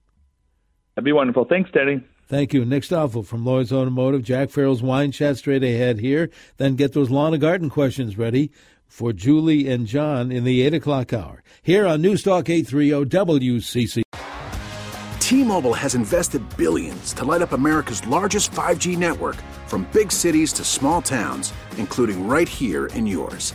That'd 0.94 1.06
be 1.06 1.12
wonderful. 1.12 1.46
Thanks, 1.48 1.70
Danny. 1.70 2.04
Thank 2.28 2.52
you. 2.52 2.64
Nick 2.66 2.84
Stoffel 2.84 3.22
from 3.22 3.44
Lloyd's 3.44 3.72
Automotive. 3.72 4.22
Jack 4.22 4.50
Farrell's 4.50 4.82
Wine 4.82 5.12
Chat 5.12 5.38
straight 5.38 5.64
ahead 5.64 5.98
here. 5.98 6.28
Then 6.58 6.76
get 6.76 6.92
those 6.92 7.10
lawn 7.10 7.32
and 7.32 7.40
garden 7.40 7.70
questions 7.70 8.18
ready 8.18 8.50
for 8.86 9.14
Julie 9.14 9.66
and 9.66 9.86
John 9.86 10.30
in 10.30 10.44
the 10.44 10.60
8 10.62 10.74
o'clock 10.74 11.12
hour. 11.14 11.42
Here 11.62 11.86
on 11.86 12.02
Newstalk 12.02 12.50
830 12.50 13.06
WCC. 13.06 14.02
T-Mobile 15.20 15.74
has 15.74 15.94
invested 15.94 16.42
billions 16.56 17.12
to 17.14 17.24
light 17.24 17.42
up 17.42 17.52
America's 17.52 18.06
largest 18.06 18.50
5G 18.52 18.96
network 18.96 19.36
from 19.66 19.86
big 19.92 20.12
cities 20.12 20.52
to 20.54 20.64
small 20.64 21.00
towns, 21.00 21.52
including 21.76 22.26
right 22.28 22.48
here 22.48 22.86
in 22.86 23.06
yours. 23.06 23.54